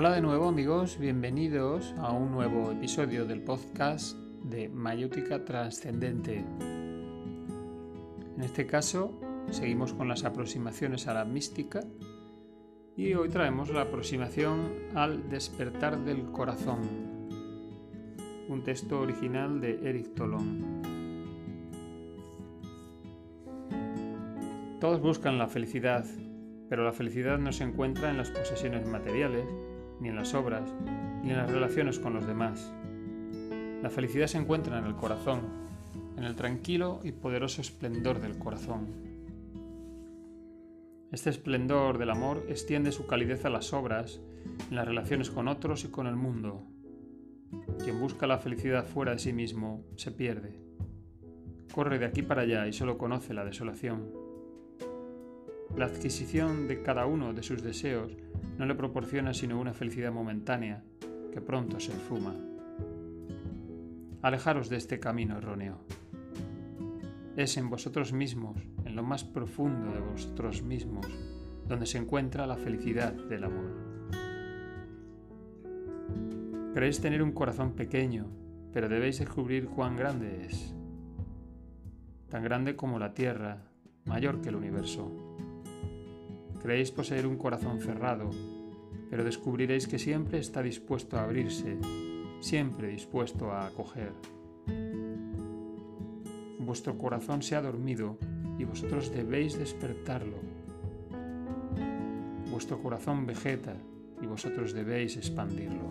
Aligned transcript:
Hola 0.00 0.12
de 0.12 0.22
nuevo 0.22 0.48
amigos, 0.48 0.98
bienvenidos 0.98 1.94
a 1.98 2.10
un 2.10 2.32
nuevo 2.32 2.72
episodio 2.72 3.26
del 3.26 3.42
podcast 3.42 4.16
de 4.44 4.70
Mayótica 4.70 5.44
Trascendente. 5.44 6.42
En 8.34 8.42
este 8.42 8.66
caso 8.66 9.20
seguimos 9.50 9.92
con 9.92 10.08
las 10.08 10.24
aproximaciones 10.24 11.06
a 11.06 11.12
la 11.12 11.26
mística 11.26 11.80
y 12.96 13.12
hoy 13.12 13.28
traemos 13.28 13.68
la 13.68 13.82
aproximación 13.82 14.72
al 14.94 15.28
despertar 15.28 16.02
del 16.02 16.32
corazón, 16.32 16.80
un 18.48 18.62
texto 18.64 19.00
original 19.00 19.60
de 19.60 19.86
Eric 19.86 20.14
Tolón. 20.14 20.80
Todos 24.80 25.02
buscan 25.02 25.36
la 25.36 25.46
felicidad, 25.46 26.06
pero 26.70 26.86
la 26.86 26.92
felicidad 26.92 27.36
no 27.36 27.52
se 27.52 27.64
encuentra 27.64 28.08
en 28.08 28.16
las 28.16 28.30
posesiones 28.30 28.88
materiales, 28.88 29.44
ni 30.00 30.08
en 30.08 30.16
las 30.16 30.34
obras, 30.34 30.72
ni 31.22 31.30
en 31.30 31.36
las 31.36 31.50
relaciones 31.50 31.98
con 31.98 32.14
los 32.14 32.26
demás. 32.26 32.72
La 33.82 33.90
felicidad 33.90 34.26
se 34.26 34.38
encuentra 34.38 34.78
en 34.78 34.84
el 34.84 34.96
corazón, 34.96 35.40
en 36.16 36.24
el 36.24 36.36
tranquilo 36.36 37.00
y 37.02 37.12
poderoso 37.12 37.60
esplendor 37.60 38.20
del 38.20 38.38
corazón. 38.38 38.88
Este 41.12 41.30
esplendor 41.30 41.98
del 41.98 42.10
amor 42.10 42.44
extiende 42.48 42.92
su 42.92 43.06
calidez 43.06 43.44
a 43.44 43.50
las 43.50 43.72
obras, 43.72 44.20
en 44.68 44.76
las 44.76 44.86
relaciones 44.86 45.30
con 45.30 45.48
otros 45.48 45.84
y 45.84 45.88
con 45.88 46.06
el 46.06 46.16
mundo. 46.16 46.62
Quien 47.82 47.98
busca 47.98 48.26
la 48.26 48.38
felicidad 48.38 48.86
fuera 48.86 49.12
de 49.12 49.18
sí 49.18 49.32
mismo 49.32 49.84
se 49.96 50.12
pierde. 50.12 50.60
Corre 51.74 51.98
de 51.98 52.06
aquí 52.06 52.22
para 52.22 52.42
allá 52.42 52.66
y 52.66 52.72
solo 52.72 52.96
conoce 52.96 53.34
la 53.34 53.44
desolación. 53.44 54.19
La 55.76 55.86
adquisición 55.86 56.66
de 56.66 56.82
cada 56.82 57.06
uno 57.06 57.32
de 57.32 57.42
sus 57.42 57.62
deseos 57.62 58.16
no 58.58 58.66
le 58.66 58.74
proporciona 58.74 59.32
sino 59.32 59.60
una 59.60 59.72
felicidad 59.72 60.12
momentánea 60.12 60.82
que 61.32 61.40
pronto 61.40 61.78
se 61.78 61.92
esfuma. 61.92 62.34
Alejaros 64.22 64.68
de 64.68 64.76
este 64.76 64.98
camino 64.98 65.38
erróneo. 65.38 65.78
Es 67.36 67.56
en 67.56 67.70
vosotros 67.70 68.12
mismos, 68.12 68.56
en 68.84 68.96
lo 68.96 69.02
más 69.02 69.24
profundo 69.24 69.92
de 69.92 70.00
vosotros 70.00 70.62
mismos, 70.62 71.06
donde 71.66 71.86
se 71.86 71.98
encuentra 71.98 72.46
la 72.46 72.56
felicidad 72.56 73.12
del 73.12 73.44
amor. 73.44 73.90
Creéis 76.74 77.00
tener 77.00 77.22
un 77.22 77.32
corazón 77.32 77.72
pequeño, 77.72 78.26
pero 78.72 78.88
debéis 78.88 79.20
descubrir 79.20 79.68
cuán 79.68 79.96
grande 79.96 80.46
es. 80.46 80.74
Tan 82.28 82.42
grande 82.42 82.76
como 82.76 82.98
la 82.98 83.14
tierra, 83.14 83.62
mayor 84.04 84.40
que 84.40 84.50
el 84.50 84.56
universo. 84.56 85.29
Creéis 86.62 86.90
poseer 86.90 87.26
un 87.26 87.36
corazón 87.36 87.80
cerrado, 87.80 88.30
pero 89.08 89.24
descubriréis 89.24 89.88
que 89.88 89.98
siempre 89.98 90.38
está 90.38 90.62
dispuesto 90.62 91.16
a 91.16 91.24
abrirse, 91.24 91.78
siempre 92.40 92.88
dispuesto 92.88 93.50
a 93.50 93.66
acoger. 93.66 94.12
Vuestro 96.58 96.98
corazón 96.98 97.42
se 97.42 97.56
ha 97.56 97.62
dormido 97.62 98.18
y 98.58 98.64
vosotros 98.64 99.10
debéis 99.10 99.58
despertarlo. 99.58 100.36
Vuestro 102.50 102.82
corazón 102.82 103.24
vegeta 103.24 103.74
y 104.20 104.26
vosotros 104.26 104.74
debéis 104.74 105.16
expandirlo. 105.16 105.88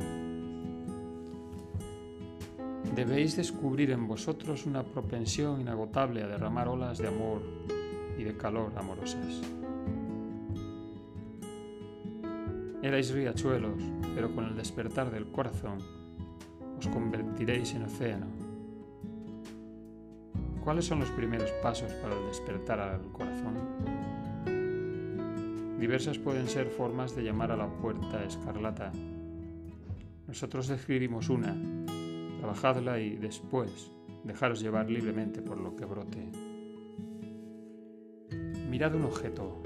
Debéis 2.96 3.36
descubrir 3.36 3.92
en 3.92 4.08
vosotros 4.08 4.66
una 4.66 4.84
propensión 4.84 5.62
inagotable 5.62 6.22
a 6.22 6.28
derramar 6.28 6.68
olas 6.68 7.00
de 7.00 7.08
amor 7.08 7.42
y 8.18 8.24
de 8.24 8.38
calor 8.38 8.72
amorosas. 8.78 9.42
Erais 12.90 13.14
riachuelos, 13.14 13.84
pero 14.16 14.34
con 14.34 14.46
el 14.46 14.56
despertar 14.56 15.12
del 15.12 15.30
corazón 15.32 15.78
os 16.76 16.88
convertiréis 16.88 17.76
en 17.76 17.84
océano. 17.84 18.26
¿Cuáles 20.64 20.86
son 20.86 21.02
los 21.02 21.12
primeros 21.12 21.52
pasos 21.62 21.94
para 22.02 22.18
el 22.18 22.26
despertar 22.26 22.80
al 22.80 23.12
corazón? 23.12 23.60
Diversas 25.80 26.18
pueden 26.18 26.48
ser 26.48 26.66
formas 26.66 27.16
de 27.16 27.22
llamar 27.22 27.52
a 27.52 27.58
la 27.58 27.68
puerta 27.68 28.26
escarlata. 28.26 28.92
Nosotros 30.26 30.68
describimos 30.68 31.30
una, 31.30 31.56
trabajadla 32.40 33.00
y 33.00 33.18
después 33.18 33.92
dejaros 34.24 34.62
llevar 34.62 34.90
libremente 34.90 35.44
por 35.44 35.60
lo 35.60 35.76
que 35.76 35.86
brote. 35.86 36.32
Mirad 38.68 38.96
un 38.96 39.04
objeto, 39.04 39.62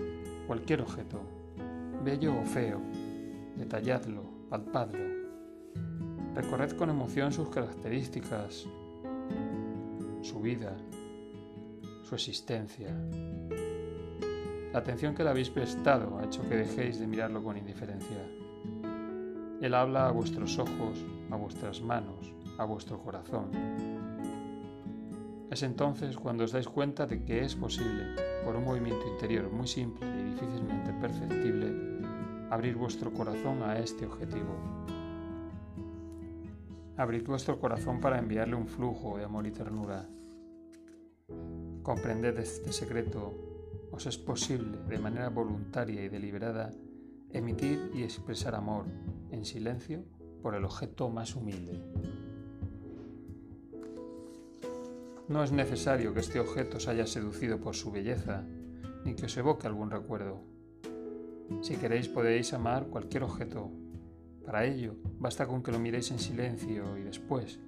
cualquier 0.46 0.82
objeto, 0.82 1.22
bello 2.04 2.38
o 2.38 2.44
feo, 2.44 2.82
detalladlo, 3.56 4.24
palpadlo. 4.50 5.24
Recorred 6.36 6.72
con 6.72 6.90
emoción 6.90 7.32
sus 7.32 7.50
características, 7.50 8.68
su 10.22 10.40
vida, 10.40 10.76
su 12.04 12.16
existencia. 12.16 12.96
La 14.72 14.80
atención 14.80 15.14
que 15.14 15.24
le 15.24 15.30
habéis 15.30 15.50
prestado 15.50 16.18
ha 16.18 16.26
hecho 16.26 16.42
que 16.50 16.56
dejéis 16.56 17.00
de 17.00 17.06
mirarlo 17.06 17.44
con 17.44 17.58
indiferencia. 17.58 18.18
Él 19.62 19.74
habla 19.76 20.08
a 20.08 20.12
vuestros 20.12 20.58
ojos, 20.58 21.06
a 21.30 21.36
vuestras 21.36 21.82
manos, 21.82 22.34
a 22.58 22.66
vuestro 22.66 23.00
corazón. 23.00 23.52
Es 25.52 25.62
entonces 25.62 26.18
cuando 26.18 26.46
os 26.46 26.52
dais 26.52 26.68
cuenta 26.68 27.06
de 27.06 27.24
que 27.24 27.46
es 27.46 27.56
posible, 27.56 28.16
por 28.44 28.56
un 28.56 28.66
movimiento 28.66 29.08
interior 29.08 29.52
muy 29.52 29.68
simple 29.68 30.08
y 30.08 30.32
difícilmente 30.32 30.92
perceptible, 30.94 31.93
abrir 32.54 32.76
vuestro 32.76 33.12
corazón 33.12 33.64
a 33.64 33.80
este 33.80 34.06
objetivo. 34.06 34.56
Abrid 36.96 37.26
vuestro 37.26 37.60
corazón 37.60 38.00
para 38.00 38.20
enviarle 38.20 38.56
un 38.56 38.68
flujo 38.68 39.18
de 39.18 39.24
amor 39.24 39.48
y 39.48 39.52
ternura. 39.52 40.08
Comprended 41.82 42.38
este 42.38 42.72
secreto. 42.72 43.34
Os 43.92 44.06
es 44.06 44.18
posible, 44.20 44.78
de 44.88 45.00
manera 45.00 45.30
voluntaria 45.30 46.04
y 46.04 46.10
deliberada, 46.10 46.72
emitir 47.32 47.92
y 47.94 48.04
expresar 48.04 48.54
amor 48.54 48.86
en 49.32 49.46
silencio 49.46 50.04
por 50.44 50.54
el 50.54 50.66
objeto 50.66 51.10
más 51.10 51.36
humilde. 51.36 51.82
No 55.28 55.44
es 55.44 55.52
necesario 55.52 56.14
que 56.14 56.20
este 56.20 56.40
objeto 56.40 56.78
os 56.78 56.88
haya 56.88 57.08
seducido 57.08 57.60
por 57.60 57.76
su 57.76 57.92
belleza, 57.92 58.44
ni 59.06 59.16
que 59.16 59.26
os 59.26 59.38
evoque 59.38 59.66
algún 59.66 59.90
recuerdo. 59.90 60.53
Si 61.62 61.76
queréis 61.76 62.08
podéis 62.08 62.54
amar 62.54 62.88
cualquier 62.88 63.24
objeto. 63.24 63.72
Para 64.46 64.66
ello, 64.66 64.96
basta 65.20 65.48
con 65.48 65.64
que 65.64 65.72
lo 65.72 65.80
miréis 65.80 66.12
en 66.12 66.20
silencio 66.20 66.98
y 66.98 67.04
después, 67.04 67.60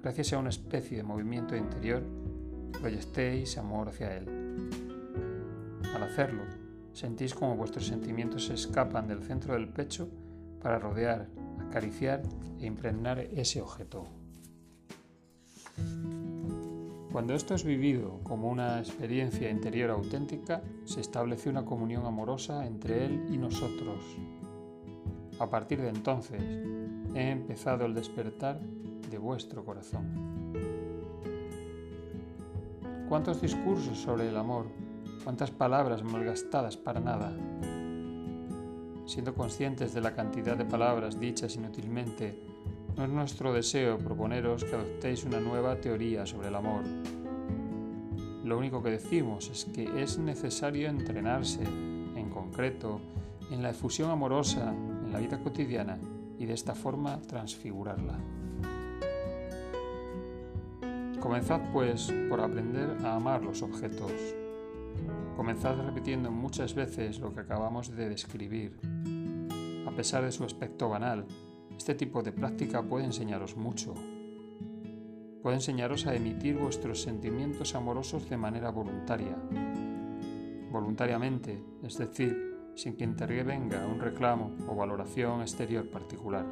gracias 0.00 0.32
a 0.32 0.38
una 0.38 0.48
especie 0.48 0.96
de 0.96 1.02
movimiento 1.02 1.54
interior, 1.54 2.02
proyectéis 2.80 3.58
amor 3.58 3.88
hacia 3.88 4.16
él. 4.16 4.70
Al 5.94 6.02
hacerlo, 6.02 6.42
sentís 6.92 7.34
como 7.34 7.56
vuestros 7.56 7.86
sentimientos 7.86 8.46
se 8.46 8.54
escapan 8.54 9.08
del 9.08 9.22
centro 9.22 9.54
del 9.54 9.68
pecho 9.68 10.08
para 10.60 10.78
rodear, 10.78 11.28
acariciar 11.68 12.22
e 12.60 12.66
impregnar 12.66 13.18
ese 13.18 13.60
objeto. 13.60 14.21
Cuando 17.12 17.34
esto 17.34 17.54
es 17.54 17.62
vivido 17.62 18.20
como 18.22 18.48
una 18.48 18.78
experiencia 18.78 19.50
interior 19.50 19.90
auténtica, 19.90 20.62
se 20.86 21.02
establece 21.02 21.50
una 21.50 21.62
comunión 21.62 22.06
amorosa 22.06 22.66
entre 22.66 23.04
Él 23.04 23.26
y 23.30 23.36
nosotros. 23.36 23.98
A 25.38 25.50
partir 25.50 25.82
de 25.82 25.90
entonces, 25.90 26.42
he 27.14 27.30
empezado 27.30 27.84
el 27.84 27.92
despertar 27.92 28.58
de 29.10 29.18
vuestro 29.18 29.62
corazón. 29.62 30.06
¿Cuántos 33.10 33.42
discursos 33.42 33.98
sobre 33.98 34.30
el 34.30 34.36
amor? 34.38 34.68
¿Cuántas 35.22 35.50
palabras 35.50 36.02
malgastadas 36.02 36.78
para 36.78 37.00
nada? 37.00 37.36
Siendo 39.04 39.34
conscientes 39.34 39.92
de 39.92 40.00
la 40.00 40.14
cantidad 40.14 40.56
de 40.56 40.64
palabras 40.64 41.20
dichas 41.20 41.56
inútilmente, 41.56 42.51
no 42.96 43.04
es 43.04 43.10
nuestro 43.10 43.52
deseo 43.52 43.98
proponeros 43.98 44.64
que 44.64 44.74
adoptéis 44.74 45.24
una 45.24 45.40
nueva 45.40 45.76
teoría 45.76 46.26
sobre 46.26 46.48
el 46.48 46.54
amor. 46.54 46.82
Lo 48.44 48.58
único 48.58 48.82
que 48.82 48.90
decimos 48.90 49.48
es 49.48 49.64
que 49.64 50.02
es 50.02 50.18
necesario 50.18 50.88
entrenarse, 50.88 51.62
en 51.62 52.28
concreto, 52.30 53.00
en 53.50 53.62
la 53.62 53.70
efusión 53.70 54.10
amorosa 54.10 54.72
en 54.72 55.12
la 55.12 55.18
vida 55.18 55.38
cotidiana 55.38 55.98
y 56.38 56.46
de 56.46 56.54
esta 56.54 56.74
forma 56.74 57.20
transfigurarla. 57.22 58.18
Comenzad 61.20 61.60
pues 61.72 62.12
por 62.28 62.40
aprender 62.40 62.96
a 63.04 63.14
amar 63.14 63.42
los 63.42 63.62
objetos. 63.62 64.12
Comenzad 65.36 65.76
repitiendo 65.76 66.30
muchas 66.30 66.74
veces 66.74 67.20
lo 67.20 67.32
que 67.32 67.40
acabamos 67.40 67.94
de 67.94 68.08
describir. 68.08 68.76
A 69.86 69.90
pesar 69.92 70.24
de 70.24 70.32
su 70.32 70.44
aspecto 70.44 70.88
banal, 70.88 71.26
este 71.82 71.96
tipo 71.96 72.22
de 72.22 72.30
práctica 72.30 72.80
puede 72.80 73.06
enseñaros 73.06 73.56
mucho. 73.56 73.92
Puede 75.42 75.56
enseñaros 75.56 76.06
a 76.06 76.14
emitir 76.14 76.56
vuestros 76.56 77.02
sentimientos 77.02 77.74
amorosos 77.74 78.30
de 78.30 78.36
manera 78.36 78.70
voluntaria. 78.70 79.36
Voluntariamente, 80.70 81.60
es 81.82 81.98
decir, 81.98 82.70
sin 82.76 82.96
que 82.96 83.02
intervenga 83.02 83.84
un 83.84 83.98
reclamo 83.98 84.52
o 84.68 84.76
valoración 84.76 85.40
exterior 85.40 85.90
particular. 85.90 86.46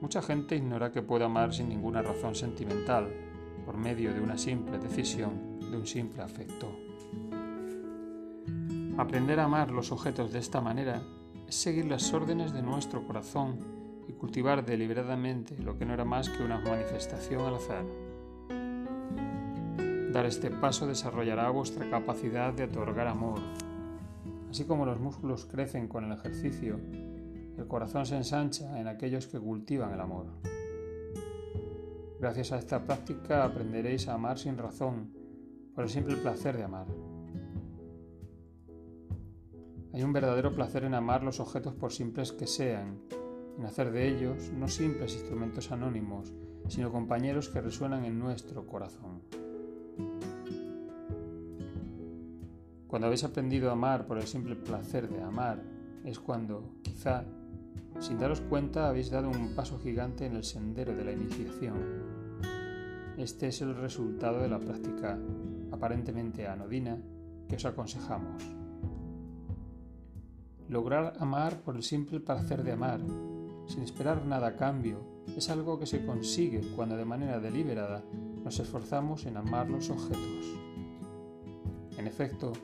Mucha 0.00 0.22
gente 0.22 0.54
ignora 0.54 0.92
que 0.92 1.02
puede 1.02 1.24
amar 1.24 1.52
sin 1.52 1.70
ninguna 1.70 2.02
razón 2.02 2.36
sentimental, 2.36 3.12
por 3.66 3.76
medio 3.76 4.14
de 4.14 4.20
una 4.20 4.38
simple 4.38 4.78
decisión, 4.78 5.58
de 5.58 5.76
un 5.76 5.88
simple 5.88 6.22
afecto. 6.22 6.70
Aprender 8.96 9.40
a 9.40 9.44
amar 9.46 9.72
los 9.72 9.90
objetos 9.90 10.32
de 10.32 10.38
esta 10.38 10.60
manera 10.60 11.02
seguir 11.52 11.86
las 11.86 12.12
órdenes 12.12 12.52
de 12.52 12.62
nuestro 12.62 13.06
corazón 13.06 13.58
y 14.08 14.12
cultivar 14.12 14.64
deliberadamente 14.64 15.56
lo 15.58 15.78
que 15.78 15.84
no 15.84 15.94
era 15.94 16.04
más 16.04 16.28
que 16.28 16.42
una 16.42 16.58
manifestación 16.58 17.42
al 17.42 17.56
azar. 17.56 17.84
Dar 20.12 20.26
este 20.26 20.50
paso 20.50 20.86
desarrollará 20.86 21.50
vuestra 21.50 21.88
capacidad 21.88 22.52
de 22.52 22.64
otorgar 22.64 23.06
amor. 23.06 23.40
Así 24.50 24.64
como 24.64 24.84
los 24.84 25.00
músculos 25.00 25.46
crecen 25.46 25.88
con 25.88 26.04
el 26.04 26.12
ejercicio, 26.12 26.78
el 27.56 27.66
corazón 27.66 28.06
se 28.06 28.16
ensancha 28.16 28.78
en 28.80 28.88
aquellos 28.88 29.26
que 29.26 29.38
cultivan 29.38 29.92
el 29.92 30.00
amor. 30.00 30.26
Gracias 32.20 32.52
a 32.52 32.58
esta 32.58 32.84
práctica 32.84 33.44
aprenderéis 33.44 34.08
a 34.08 34.14
amar 34.14 34.38
sin 34.38 34.56
razón, 34.56 35.12
por 35.74 35.84
el 35.84 35.90
simple 35.90 36.16
placer 36.16 36.56
de 36.56 36.64
amar. 36.64 36.86
Hay 39.92 40.02
un 40.02 40.12
verdadero 40.12 40.54
placer 40.54 40.84
en 40.84 40.94
amar 40.94 41.22
los 41.22 41.38
objetos 41.38 41.74
por 41.74 41.92
simples 41.92 42.32
que 42.32 42.46
sean, 42.46 42.98
en 43.58 43.66
hacer 43.66 43.90
de 43.90 44.08
ellos 44.08 44.50
no 44.56 44.66
simples 44.66 45.14
instrumentos 45.14 45.70
anónimos, 45.70 46.32
sino 46.68 46.90
compañeros 46.90 47.50
que 47.50 47.60
resuenan 47.60 48.06
en 48.06 48.18
nuestro 48.18 48.66
corazón. 48.66 49.20
Cuando 52.86 53.06
habéis 53.06 53.24
aprendido 53.24 53.68
a 53.68 53.72
amar 53.72 54.06
por 54.06 54.16
el 54.16 54.26
simple 54.26 54.56
placer 54.56 55.10
de 55.10 55.22
amar, 55.22 55.62
es 56.04 56.18
cuando, 56.18 56.76
quizá, 56.82 57.24
sin 58.00 58.18
daros 58.18 58.40
cuenta, 58.40 58.88
habéis 58.88 59.10
dado 59.10 59.28
un 59.28 59.54
paso 59.54 59.78
gigante 59.78 60.24
en 60.24 60.36
el 60.36 60.44
sendero 60.44 60.94
de 60.96 61.04
la 61.04 61.12
iniciación. 61.12 61.76
Este 63.18 63.48
es 63.48 63.60
el 63.60 63.76
resultado 63.76 64.40
de 64.40 64.48
la 64.48 64.58
práctica 64.58 65.18
aparentemente 65.70 66.46
anodina 66.46 66.98
que 67.46 67.56
os 67.56 67.64
aconsejamos. 67.66 68.61
Lograr 70.72 71.12
amar 71.20 71.60
por 71.60 71.76
el 71.76 71.82
simple 71.82 72.18
placer 72.18 72.62
de 72.62 72.72
amar, 72.72 72.98
sin 73.66 73.82
esperar 73.82 74.24
nada 74.24 74.46
a 74.46 74.56
cambio, 74.56 75.04
es 75.36 75.50
algo 75.50 75.78
que 75.78 75.84
se 75.84 76.02
consigue 76.06 76.62
cuando 76.74 76.96
de 76.96 77.04
manera 77.04 77.38
deliberada 77.40 78.02
nos 78.42 78.58
esforzamos 78.58 79.26
en 79.26 79.36
amar 79.36 79.68
los 79.68 79.90
objetos. 79.90 80.46
En 81.98 82.06
efecto, 82.06 82.54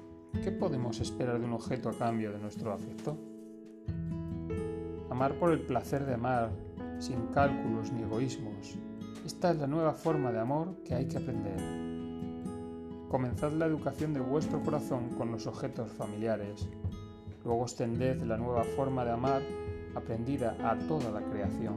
¿qué 0.42 0.50
podemos 0.50 1.00
esperar 1.00 1.38
de 1.38 1.44
un 1.44 1.52
objeto 1.52 1.90
a 1.90 1.98
cambio 1.98 2.32
de 2.32 2.38
nuestro 2.38 2.72
afecto? 2.72 3.18
Amar 5.10 5.34
por 5.34 5.52
el 5.52 5.60
placer 5.60 6.06
de 6.06 6.14
amar, 6.14 6.50
sin 7.00 7.26
cálculos 7.26 7.92
ni 7.92 8.04
egoísmos. 8.04 8.78
Esta 9.26 9.50
es 9.50 9.58
la 9.58 9.66
nueva 9.66 9.92
forma 9.92 10.32
de 10.32 10.40
amor 10.40 10.82
que 10.82 10.94
hay 10.94 11.08
que 11.08 11.18
aprender. 11.18 11.60
Comenzad 13.10 13.52
la 13.52 13.66
educación 13.66 14.14
de 14.14 14.20
vuestro 14.20 14.62
corazón 14.62 15.10
con 15.10 15.30
los 15.30 15.46
objetos 15.46 15.92
familiares. 15.92 16.66
Luego 17.48 17.62
extended 17.62 18.20
la 18.24 18.36
nueva 18.36 18.62
forma 18.62 19.06
de 19.06 19.12
amar 19.12 19.40
aprendida 19.94 20.54
a 20.62 20.76
toda 20.76 21.10
la 21.10 21.22
creación. 21.22 21.76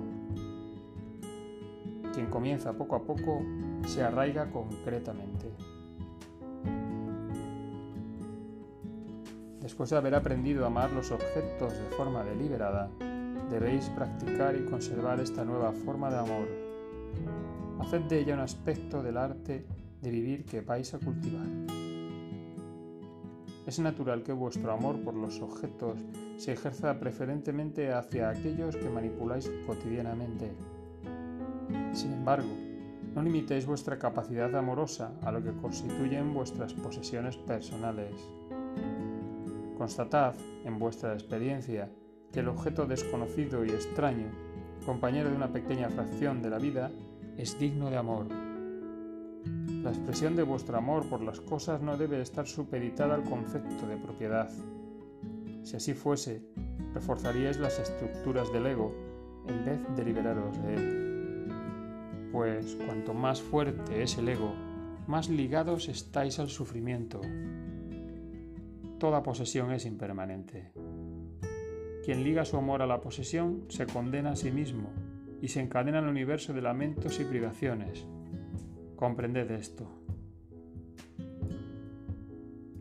Quien 2.14 2.26
comienza 2.26 2.74
poco 2.74 2.98
a 2.98 3.04
poco 3.06 3.42
se 3.88 4.04
arraiga 4.04 4.52
concretamente. 4.52 5.50
Después 9.62 9.90
de 9.92 9.96
haber 9.96 10.14
aprendido 10.14 10.66
a 10.66 10.68
amar 10.68 10.92
los 10.92 11.10
objetos 11.10 11.72
de 11.72 11.96
forma 11.96 12.22
deliberada, 12.26 12.90
debéis 13.50 13.88
practicar 13.92 14.58
y 14.58 14.66
conservar 14.66 15.22
esta 15.22 15.46
nueva 15.46 15.72
forma 15.72 16.10
de 16.10 16.18
amor. 16.18 16.50
Haced 17.80 18.02
de 18.10 18.20
ella 18.20 18.34
un 18.34 18.42
aspecto 18.42 19.02
del 19.02 19.16
arte 19.16 19.66
de 20.02 20.12
vivir 20.12 20.44
que 20.44 20.60
vais 20.60 20.94
a 20.94 21.00
cultivar. 21.00 21.48
Es 23.72 23.80
natural 23.80 24.22
que 24.22 24.34
vuestro 24.34 24.74
amor 24.74 25.00
por 25.00 25.14
los 25.14 25.40
objetos 25.40 25.98
se 26.36 26.52
ejerza 26.52 27.00
preferentemente 27.00 27.94
hacia 27.94 28.30
aquellos 28.30 28.76
que 28.76 28.90
manipuláis 28.90 29.50
cotidianamente. 29.66 30.52
Sin 31.94 32.12
embargo, 32.12 32.50
no 33.16 33.24
limitéis 33.24 33.66
vuestra 33.66 33.98
capacidad 33.98 34.54
amorosa 34.58 35.14
a 35.22 35.32
lo 35.32 35.42
que 35.42 35.54
constituyen 35.54 36.34
vuestras 36.34 36.74
posesiones 36.74 37.38
personales. 37.38 38.12
Constatad, 39.78 40.36
en 40.66 40.78
vuestra 40.78 41.14
experiencia, 41.14 41.90
que 42.34 42.42
el 42.42 42.50
objeto 42.50 42.86
desconocido 42.86 43.64
y 43.64 43.70
extraño, 43.70 44.28
compañero 44.86 45.30
de 45.30 45.38
una 45.38 45.54
pequeña 45.54 45.90
fracción 45.90 46.42
de 46.42 46.50
la 46.50 46.58
vida, 46.58 46.92
es 47.38 47.58
digno 47.58 47.90
de 47.90 47.96
amor. 47.96 48.41
La 49.84 49.90
expresión 49.90 50.36
de 50.36 50.44
vuestro 50.44 50.78
amor 50.78 51.10
por 51.10 51.22
las 51.22 51.42
cosas 51.42 51.82
no 51.82 51.98
debe 51.98 52.22
estar 52.22 52.46
supeditada 52.46 53.16
al 53.16 53.24
concepto 53.24 53.88
de 53.88 53.98
propiedad. 53.98 54.48
Si 55.64 55.76
así 55.76 55.96
fuese, 55.96 56.44
reforzaríais 56.94 57.58
las 57.58 57.80
estructuras 57.80 58.54
del 58.54 58.68
ego 58.68 58.94
en 59.48 59.66
vez 59.66 59.80
de 59.96 60.06
liberaros 60.06 60.62
de 60.62 60.76
él. 60.76 61.52
Pues 62.32 62.76
cuanto 62.76 63.16
más 63.16 63.42
fuerte 63.42 64.04
es 64.04 64.20
el 64.20 64.30
ego, 64.30 64.54
más 65.08 65.30
ligados 65.30 65.90
estáis 65.90 66.38
al 66.38 66.50
sufrimiento. 66.50 67.20
Toda 69.00 69.24
posesión 69.24 69.72
es 69.72 69.88
impermanente. 69.88 70.74
Quien 72.06 72.24
liga 72.24 72.46
su 72.46 72.56
amor 72.56 72.84
a 72.84 72.88
la 72.88 73.02
posesión 73.02 73.66
se 73.70 73.88
condena 73.88 74.34
a 74.34 74.36
sí 74.36 74.52
mismo 74.52 74.92
y 75.42 75.48
se 75.48 75.60
encadena 75.60 76.00
el 76.00 76.08
universo 76.08 76.54
de 76.54 76.62
lamentos 76.62 77.20
y 77.20 77.24
privaciones. 77.24 78.06
Comprended 79.02 79.50
esto. 79.50 79.88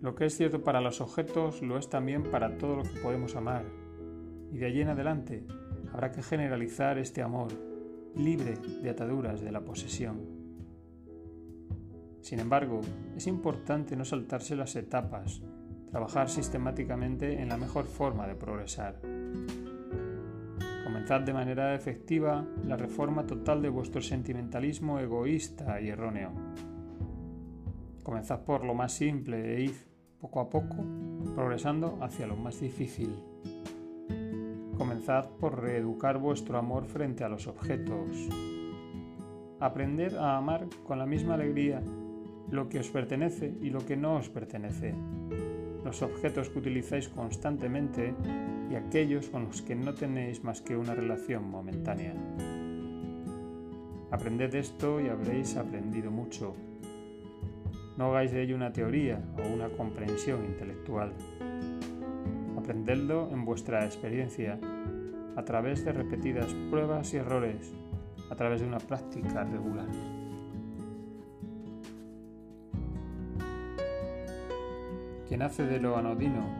Lo 0.02 0.14
que 0.14 0.26
es 0.26 0.36
cierto 0.36 0.62
para 0.62 0.82
los 0.82 1.00
objetos 1.00 1.62
lo 1.62 1.78
es 1.78 1.88
también 1.88 2.24
para 2.24 2.58
todo 2.58 2.76
lo 2.76 2.82
que 2.82 3.00
podemos 3.00 3.36
amar. 3.36 3.64
Y 4.52 4.58
de 4.58 4.66
allí 4.66 4.82
en 4.82 4.88
adelante 4.88 5.46
habrá 5.90 6.12
que 6.12 6.22
generalizar 6.22 6.98
este 6.98 7.22
amor, 7.22 7.48
libre 8.14 8.58
de 8.82 8.90
ataduras 8.90 9.40
de 9.40 9.50
la 9.50 9.62
posesión. 9.62 10.20
Sin 12.20 12.38
embargo, 12.38 12.82
es 13.16 13.26
importante 13.26 13.96
no 13.96 14.04
saltarse 14.04 14.54
las 14.56 14.76
etapas, 14.76 15.40
trabajar 15.90 16.28
sistemáticamente 16.28 17.40
en 17.40 17.48
la 17.48 17.56
mejor 17.56 17.86
forma 17.86 18.26
de 18.26 18.34
progresar. 18.34 19.00
Comenzad 21.00 21.22
de 21.22 21.32
manera 21.32 21.74
efectiva 21.74 22.46
la 22.66 22.76
reforma 22.76 23.26
total 23.26 23.62
de 23.62 23.70
vuestro 23.70 24.02
sentimentalismo 24.02 24.98
egoísta 24.98 25.80
y 25.80 25.88
erróneo. 25.88 26.30
Comenzad 28.02 28.40
por 28.40 28.66
lo 28.66 28.74
más 28.74 28.92
simple 28.92 29.56
e 29.56 29.62
id 29.62 29.72
poco 30.20 30.40
a 30.40 30.50
poco 30.50 30.76
progresando 31.34 31.96
hacia 32.02 32.26
lo 32.26 32.36
más 32.36 32.60
difícil. 32.60 33.16
Comenzad 34.76 35.30
por 35.40 35.62
reeducar 35.62 36.18
vuestro 36.18 36.58
amor 36.58 36.84
frente 36.84 37.24
a 37.24 37.30
los 37.30 37.46
objetos. 37.46 38.28
Aprended 39.58 40.14
a 40.16 40.36
amar 40.36 40.66
con 40.84 40.98
la 40.98 41.06
misma 41.06 41.32
alegría 41.32 41.82
lo 42.50 42.68
que 42.68 42.78
os 42.78 42.90
pertenece 42.90 43.56
y 43.62 43.70
lo 43.70 43.86
que 43.86 43.96
no 43.96 44.16
os 44.16 44.28
pertenece 44.28 44.94
los 45.82 46.02
objetos 46.02 46.50
que 46.50 46.58
utilizáis 46.58 47.08
constantemente 47.08 48.14
y 48.70 48.76
aquellos 48.76 49.28
con 49.28 49.46
los 49.46 49.62
que 49.62 49.74
no 49.74 49.94
tenéis 49.94 50.44
más 50.44 50.60
que 50.60 50.76
una 50.76 50.94
relación 50.94 51.50
momentánea. 51.50 52.14
Aprended 54.12 54.54
esto 54.54 55.00
y 55.00 55.08
habréis 55.08 55.56
aprendido 55.56 56.10
mucho. 56.10 56.54
No 57.96 58.10
hagáis 58.10 58.30
de 58.30 58.42
ello 58.42 58.54
una 58.54 58.72
teoría 58.72 59.20
o 59.36 59.52
una 59.52 59.68
comprensión 59.70 60.44
intelectual. 60.44 61.12
Aprendedlo 62.56 63.28
en 63.32 63.44
vuestra 63.44 63.84
experiencia, 63.84 64.58
a 65.36 65.44
través 65.44 65.84
de 65.84 65.92
repetidas 65.92 66.52
pruebas 66.70 67.12
y 67.12 67.16
errores, 67.16 67.72
a 68.30 68.36
través 68.36 68.60
de 68.60 68.68
una 68.68 68.78
práctica 68.78 69.44
regular. 69.44 69.88
Quien 75.28 75.42
hace 75.42 75.64
de 75.64 75.80
lo 75.80 75.96
anodino 75.96 76.59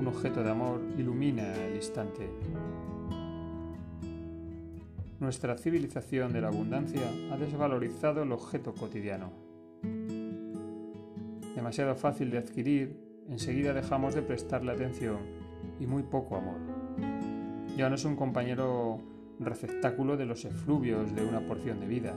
un 0.00 0.08
objeto 0.08 0.42
de 0.42 0.50
amor 0.50 0.80
ilumina 0.96 1.54
el 1.54 1.76
instante. 1.76 2.26
Nuestra 5.20 5.58
civilización 5.58 6.32
de 6.32 6.40
la 6.40 6.48
abundancia 6.48 7.02
ha 7.30 7.36
desvalorizado 7.36 8.22
el 8.22 8.32
objeto 8.32 8.72
cotidiano. 8.72 9.30
Demasiado 11.54 11.94
fácil 11.96 12.30
de 12.30 12.38
adquirir, 12.38 12.98
enseguida 13.28 13.74
dejamos 13.74 14.14
de 14.14 14.22
prestarle 14.22 14.72
atención 14.72 15.18
y 15.78 15.86
muy 15.86 16.02
poco 16.02 16.36
amor. 16.36 16.56
Ya 17.76 17.90
no 17.90 17.96
es 17.96 18.04
un 18.06 18.16
compañero 18.16 19.02
receptáculo 19.38 20.16
de 20.16 20.24
los 20.24 20.46
efluvios 20.46 21.14
de 21.14 21.26
una 21.26 21.46
porción 21.46 21.78
de 21.78 21.86
vida, 21.86 22.14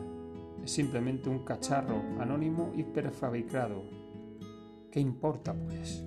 es 0.64 0.72
simplemente 0.72 1.30
un 1.30 1.40
cacharro 1.40 2.02
anónimo 2.20 2.72
y 2.78 2.84
prefabricado 2.84 3.84
¿Qué 4.90 5.00
importa, 5.00 5.54
pues? 5.54 6.06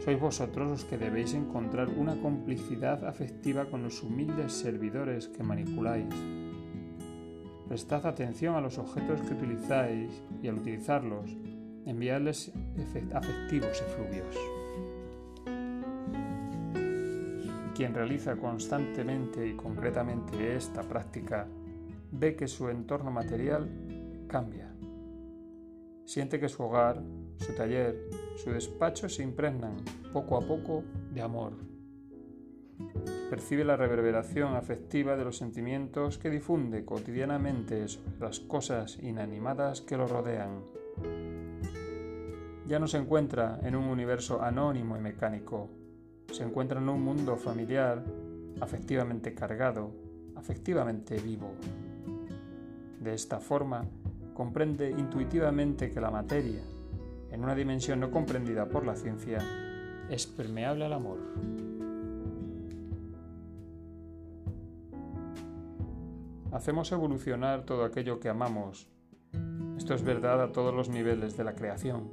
Sois 0.00 0.18
vosotros 0.18 0.70
los 0.70 0.84
que 0.84 0.96
debéis 0.96 1.34
encontrar 1.34 1.90
una 1.90 2.16
complicidad 2.20 3.04
afectiva 3.04 3.66
con 3.66 3.82
los 3.82 4.02
humildes 4.02 4.54
servidores 4.54 5.28
que 5.28 5.42
manipuláis. 5.42 6.06
Prestad 7.68 8.06
atención 8.06 8.54
a 8.54 8.62
los 8.62 8.78
objetos 8.78 9.20
que 9.20 9.34
utilizáis 9.34 10.10
y 10.42 10.48
al 10.48 10.56
utilizarlos, 10.56 11.36
enviadles 11.84 12.50
afectivos 13.12 13.82
efluvios. 13.82 14.36
Quien 17.74 17.94
realiza 17.94 18.36
constantemente 18.36 19.46
y 19.46 19.54
concretamente 19.54 20.56
esta 20.56 20.82
práctica 20.82 21.46
ve 22.10 22.36
que 22.36 22.48
su 22.48 22.70
entorno 22.70 23.10
material 23.10 23.68
cambia. 24.26 24.74
Siente 26.06 26.40
que 26.40 26.48
su 26.48 26.62
hogar, 26.62 27.02
su 27.40 27.54
taller, 27.54 28.08
su 28.36 28.50
despacho 28.50 29.08
se 29.08 29.22
impregnan 29.22 29.76
poco 30.12 30.36
a 30.36 30.40
poco 30.40 30.84
de 31.12 31.22
amor. 31.22 31.52
Percibe 33.28 33.64
la 33.64 33.76
reverberación 33.76 34.54
afectiva 34.54 35.16
de 35.16 35.24
los 35.24 35.38
sentimientos 35.38 36.18
que 36.18 36.30
difunde 36.30 36.84
cotidianamente 36.84 37.88
sobre 37.88 38.18
las 38.20 38.40
cosas 38.40 38.98
inanimadas 39.02 39.80
que 39.80 39.96
lo 39.96 40.06
rodean. 40.06 40.62
Ya 42.66 42.78
no 42.78 42.86
se 42.86 42.98
encuentra 42.98 43.58
en 43.62 43.74
un 43.74 43.84
universo 43.84 44.42
anónimo 44.42 44.96
y 44.96 45.00
mecánico, 45.00 45.68
se 46.30 46.44
encuentra 46.44 46.80
en 46.80 46.88
un 46.88 47.02
mundo 47.02 47.36
familiar, 47.36 48.04
afectivamente 48.60 49.34
cargado, 49.34 49.92
afectivamente 50.36 51.18
vivo. 51.18 51.52
De 53.00 53.14
esta 53.14 53.40
forma, 53.40 53.84
comprende 54.34 54.90
intuitivamente 54.90 55.90
que 55.90 56.00
la 56.00 56.10
materia, 56.10 56.62
en 57.40 57.44
una 57.44 57.54
dimensión 57.54 58.00
no 58.00 58.10
comprendida 58.10 58.68
por 58.68 58.84
la 58.84 58.94
ciencia, 58.94 59.38
es 60.10 60.26
permeable 60.26 60.84
al 60.84 60.92
amor. 60.92 61.16
Hacemos 66.52 66.92
evolucionar 66.92 67.64
todo 67.64 67.84
aquello 67.84 68.20
que 68.20 68.28
amamos. 68.28 68.90
Esto 69.78 69.94
es 69.94 70.02
verdad 70.02 70.42
a 70.42 70.52
todos 70.52 70.74
los 70.74 70.90
niveles 70.90 71.38
de 71.38 71.44
la 71.44 71.54
creación. 71.54 72.10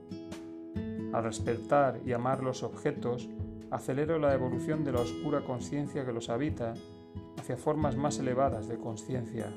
Al 1.12 1.26
respetar 1.26 2.00
y 2.06 2.14
amar 2.14 2.42
los 2.42 2.64
objetos, 2.64 3.28
acelero 3.70 4.20
la 4.20 4.34
evolución 4.34 4.86
de 4.86 4.94
la 4.94 5.02
oscura 5.02 5.42
conciencia 5.42 6.06
que 6.06 6.14
los 6.14 6.30
habita 6.30 6.74
hacia 7.38 7.58
formas 7.58 7.98
más 7.98 8.18
elevadas 8.18 8.70
de 8.70 8.78
conciencia. 8.78 9.54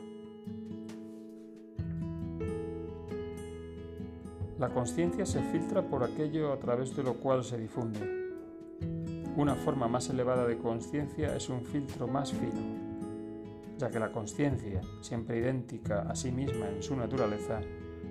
La 4.61 4.69
conciencia 4.69 5.25
se 5.25 5.41
filtra 5.41 5.81
por 5.81 6.05
aquello 6.05 6.53
a 6.53 6.59
través 6.59 6.95
de 6.95 7.03
lo 7.03 7.15
cual 7.15 7.43
se 7.43 7.57
difunde. 7.57 8.29
Una 9.35 9.55
forma 9.55 9.89
más 9.89 10.11
elevada 10.11 10.47
de 10.47 10.59
conciencia 10.59 11.35
es 11.35 11.49
un 11.49 11.65
filtro 11.65 12.07
más 12.07 12.31
fino, 12.31 12.61
ya 13.79 13.91
que 13.91 13.99
la 13.99 14.13
conciencia, 14.13 14.83
siempre 15.01 15.39
idéntica 15.39 16.03
a 16.03 16.15
sí 16.15 16.31
misma 16.31 16.69
en 16.69 16.83
su 16.83 16.95
naturaleza, 16.95 17.63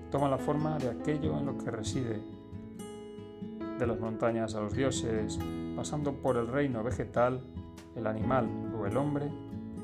toma 0.10 0.28
la 0.28 0.40
forma 0.40 0.80
de 0.80 0.90
aquello 0.90 1.38
en 1.38 1.46
lo 1.46 1.56
que 1.56 1.70
reside. 1.70 2.20
De 3.78 3.86
las 3.86 4.00
montañas 4.00 4.56
a 4.56 4.62
los 4.62 4.74
dioses, 4.74 5.38
pasando 5.76 6.14
por 6.14 6.36
el 6.36 6.48
reino 6.48 6.84
vegetal, 6.84 7.44
el 7.96 8.08
animal 8.08 8.50
o 8.76 8.88
el 8.88 8.98
hombre, 8.98 9.32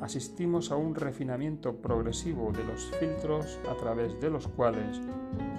asistimos 0.01 0.71
a 0.71 0.77
un 0.77 0.95
refinamiento 0.95 1.75
progresivo 1.75 2.51
de 2.51 2.63
los 2.63 2.85
filtros 2.99 3.59
a 3.69 3.75
través 3.75 4.19
de 4.19 4.31
los 4.31 4.47
cuales 4.47 4.99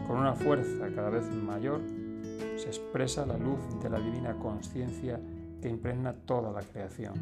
con 0.06 0.18
una 0.18 0.34
fuerza 0.34 0.88
cada 0.94 1.10
vez 1.10 1.28
mayor, 1.30 1.80
se 2.56 2.68
expresa 2.68 3.26
la 3.26 3.36
luz 3.36 3.58
de 3.82 3.90
la 3.90 3.98
divina 3.98 4.34
conciencia 4.34 5.20
que 5.60 5.68
impregna 5.68 6.12
toda 6.12 6.52
la 6.52 6.62
creación. 6.62 7.14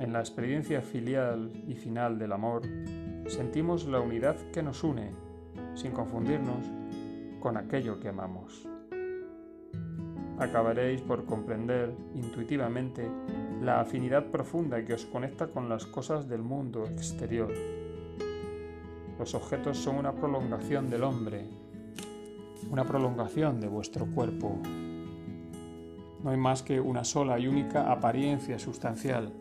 En 0.00 0.12
la 0.12 0.20
experiencia 0.20 0.82
filial 0.82 1.50
y 1.66 1.74
final 1.74 2.18
del 2.18 2.32
amor, 2.32 2.62
sentimos 3.26 3.86
la 3.86 4.00
unidad 4.00 4.36
que 4.52 4.62
nos 4.62 4.84
une, 4.84 5.12
sin 5.74 5.92
confundirnos, 5.92 6.66
con 7.40 7.56
aquello 7.56 7.98
que 7.98 8.08
amamos. 8.08 8.68
Acabaréis 10.38 11.00
por 11.00 11.24
comprender 11.24 11.94
intuitivamente 12.14 13.08
la 13.62 13.80
afinidad 13.80 14.26
profunda 14.26 14.84
que 14.84 14.94
os 14.94 15.06
conecta 15.06 15.46
con 15.46 15.68
las 15.68 15.86
cosas 15.86 16.28
del 16.28 16.42
mundo 16.42 16.84
exterior 16.86 17.52
los 19.18 19.34
objetos 19.34 19.78
son 19.78 19.96
una 19.96 20.12
prolongación 20.12 20.90
del 20.90 21.04
hombre, 21.04 21.46
una 22.70 22.84
prolongación 22.84 23.60
de 23.60 23.68
vuestro 23.68 24.06
cuerpo. 24.06 24.58
No 26.22 26.30
hay 26.30 26.36
más 26.36 26.62
que 26.62 26.80
una 26.80 27.04
sola 27.04 27.38
y 27.38 27.46
única 27.46 27.92
apariencia 27.92 28.58
sustancial. 28.58 29.32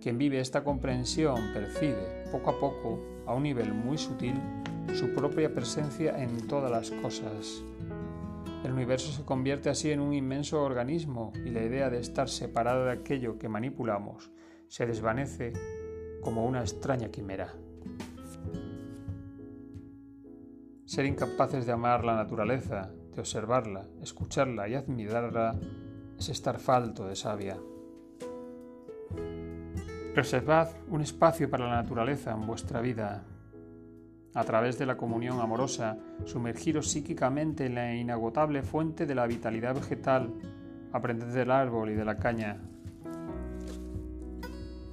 Quien 0.00 0.18
vive 0.18 0.40
esta 0.40 0.64
comprensión 0.64 1.52
percibe, 1.52 2.24
poco 2.32 2.50
a 2.50 2.58
poco, 2.58 2.98
a 3.26 3.34
un 3.34 3.44
nivel 3.44 3.72
muy 3.72 3.96
sutil, 3.96 4.34
su 4.94 5.14
propia 5.14 5.54
presencia 5.54 6.22
en 6.22 6.46
todas 6.46 6.70
las 6.70 6.90
cosas. 6.90 7.62
El 8.64 8.72
universo 8.72 9.12
se 9.12 9.24
convierte 9.24 9.68
así 9.68 9.90
en 9.90 10.00
un 10.00 10.14
inmenso 10.14 10.62
organismo 10.62 11.32
y 11.44 11.50
la 11.50 11.62
idea 11.62 11.90
de 11.90 12.00
estar 12.00 12.28
separada 12.28 12.86
de 12.86 12.92
aquello 12.92 13.38
que 13.38 13.48
manipulamos 13.48 14.30
se 14.68 14.86
desvanece 14.86 15.52
como 16.22 16.46
una 16.46 16.60
extraña 16.60 17.10
quimera. 17.10 17.54
Ser 20.94 21.06
incapaces 21.06 21.66
de 21.66 21.72
amar 21.72 22.04
la 22.04 22.14
naturaleza, 22.14 22.88
de 23.12 23.20
observarla, 23.20 23.84
escucharla 24.00 24.68
y 24.68 24.76
admirarla, 24.76 25.58
es 26.16 26.28
estar 26.28 26.60
falto 26.60 27.08
de 27.08 27.16
sabia. 27.16 27.56
Reservad 30.14 30.68
un 30.90 31.00
espacio 31.00 31.50
para 31.50 31.66
la 31.66 31.82
naturaleza 31.82 32.30
en 32.30 32.46
vuestra 32.46 32.80
vida. 32.80 33.24
A 34.34 34.44
través 34.44 34.78
de 34.78 34.86
la 34.86 34.96
comunión 34.96 35.40
amorosa, 35.40 35.98
sumergiros 36.26 36.92
psíquicamente 36.92 37.66
en 37.66 37.74
la 37.74 37.92
inagotable 37.92 38.62
fuente 38.62 39.04
de 39.04 39.16
la 39.16 39.26
vitalidad 39.26 39.74
vegetal, 39.74 40.32
aprended 40.92 41.34
del 41.34 41.50
árbol 41.50 41.90
y 41.90 41.94
de 41.94 42.04
la 42.04 42.18
caña. 42.18 42.60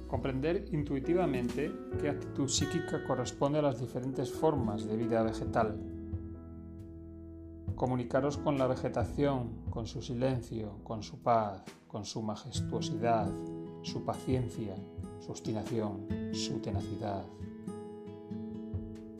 Comprender 0.08 0.64
intuitivamente 0.72 1.72
qué 2.00 2.08
actitud 2.08 2.48
psíquica 2.48 3.04
corresponde 3.04 3.60
a 3.60 3.62
las 3.62 3.80
diferentes 3.80 4.32
formas 4.32 4.84
de 4.84 4.96
vida 4.96 5.22
vegetal 5.22 5.91
Comunicaros 7.76 8.36
con 8.36 8.58
la 8.58 8.66
vegetación, 8.66 9.50
con 9.70 9.86
su 9.86 10.02
silencio, 10.02 10.78
con 10.84 11.02
su 11.02 11.18
paz, 11.18 11.62
con 11.88 12.04
su 12.04 12.22
majestuosidad, 12.22 13.30
su 13.82 14.04
paciencia, 14.04 14.74
su 15.20 15.30
obstinación, 15.30 16.06
su 16.32 16.60
tenacidad. 16.60 17.24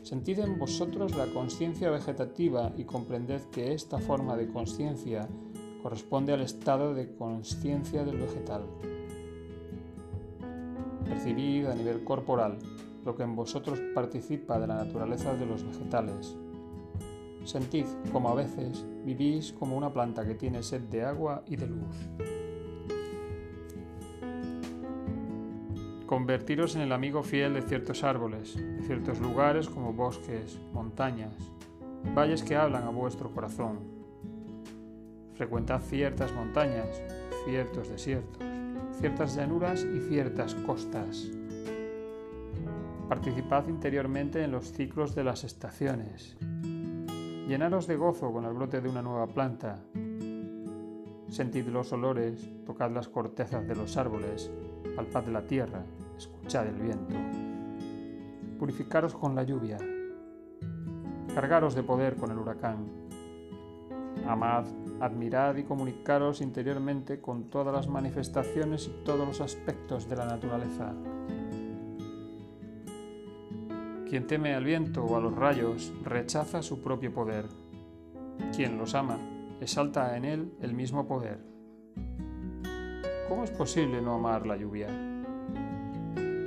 Sentid 0.01 0.39
en 0.39 0.59
vosotros 0.59 1.15
la 1.15 1.25
conciencia 1.27 1.89
vegetativa 1.89 2.71
y 2.77 2.83
comprended 2.85 3.41
que 3.51 3.73
esta 3.73 3.99
forma 3.99 4.37
de 4.37 4.47
conciencia 4.47 5.27
corresponde 5.81 6.33
al 6.33 6.41
estado 6.41 6.93
de 6.93 7.13
conciencia 7.15 8.03
del 8.03 8.17
vegetal. 8.17 8.63
Percibid 11.05 11.65
a 11.67 11.75
nivel 11.75 12.03
corporal 12.03 12.59
lo 13.03 13.15
que 13.15 13.23
en 13.23 13.35
vosotros 13.35 13.79
participa 13.93 14.59
de 14.59 14.67
la 14.67 14.75
naturaleza 14.75 15.35
de 15.35 15.45
los 15.45 15.63
vegetales 15.63 16.37
Sentid 17.45 17.85
como 18.11 18.29
a 18.29 18.35
veces 18.35 18.85
vivís 19.03 19.51
como 19.51 19.75
una 19.75 19.91
planta 19.91 20.25
que 20.25 20.35
tiene 20.35 20.63
sed 20.63 20.81
de 20.81 21.03
agua 21.03 21.43
y 21.45 21.57
de 21.57 21.67
luz. 21.67 22.09
Convertiros 26.05 26.75
en 26.75 26.81
el 26.81 26.91
amigo 26.91 27.23
fiel 27.23 27.55
de 27.55 27.61
ciertos 27.61 28.03
árboles, 28.03 28.55
de 28.55 28.81
ciertos 28.83 29.19
lugares 29.19 29.67
como 29.67 29.93
bosques, 29.93 30.59
montañas, 30.71 31.33
valles 32.15 32.43
que 32.43 32.55
hablan 32.55 32.83
a 32.83 32.89
vuestro 32.89 33.31
corazón. 33.31 33.79
Frecuentad 35.33 35.81
ciertas 35.81 36.31
montañas, 36.33 37.01
ciertos 37.45 37.89
desiertos, 37.89 38.43
ciertas 38.99 39.35
llanuras 39.35 39.83
y 39.83 39.99
ciertas 40.07 40.53
costas. 40.55 41.29
Participad 43.09 43.67
interiormente 43.67 44.43
en 44.43 44.51
los 44.51 44.71
ciclos 44.71 45.15
de 45.15 45.23
las 45.23 45.43
estaciones 45.43 46.37
Llenaros 47.47 47.87
de 47.87 47.97
gozo 47.97 48.31
con 48.31 48.45
el 48.45 48.53
brote 48.53 48.79
de 48.79 48.87
una 48.87 49.01
nueva 49.01 49.27
planta. 49.27 49.77
Sentid 51.27 51.67
los 51.67 51.91
olores, 51.91 52.49
tocad 52.65 52.91
las 52.91 53.09
cortezas 53.09 53.67
de 53.67 53.75
los 53.75 53.97
árboles, 53.97 54.49
palpad 54.95 55.25
la 55.27 55.41
tierra, 55.45 55.83
escuchad 56.17 56.67
el 56.67 56.75
viento. 56.75 57.15
Purificaros 58.57 59.13
con 59.13 59.35
la 59.35 59.43
lluvia. 59.43 59.77
Cargaros 61.35 61.75
de 61.75 61.83
poder 61.83 62.15
con 62.15 62.31
el 62.31 62.37
huracán. 62.37 62.87
Amad, 64.25 64.65
admirad 65.01 65.57
y 65.57 65.63
comunicaros 65.63 66.39
interiormente 66.39 67.19
con 67.19 67.49
todas 67.49 67.75
las 67.75 67.89
manifestaciones 67.89 68.87
y 68.87 69.03
todos 69.03 69.27
los 69.27 69.41
aspectos 69.41 70.07
de 70.07 70.15
la 70.15 70.25
naturaleza. 70.25 70.93
Quien 74.13 74.27
teme 74.27 74.53
al 74.53 74.63
viento 74.63 75.03
o 75.03 75.17
a 75.17 75.19
los 75.19 75.35
rayos 75.35 75.91
rechaza 76.03 76.61
su 76.61 76.83
propio 76.83 77.11
poder. 77.11 77.47
quien 78.55 78.77
los 78.77 78.93
ama 78.93 79.17
exalta 79.59 80.15
en 80.15 80.23
él 80.23 80.53
el 80.61 80.75
mismo 80.75 81.07
poder. 81.07 81.39
¿Cómo 83.27 83.43
es 83.43 83.49
posible 83.49 84.03
no 84.03 84.13
amar 84.13 84.45
la 84.45 84.55
lluvia? 84.55 84.87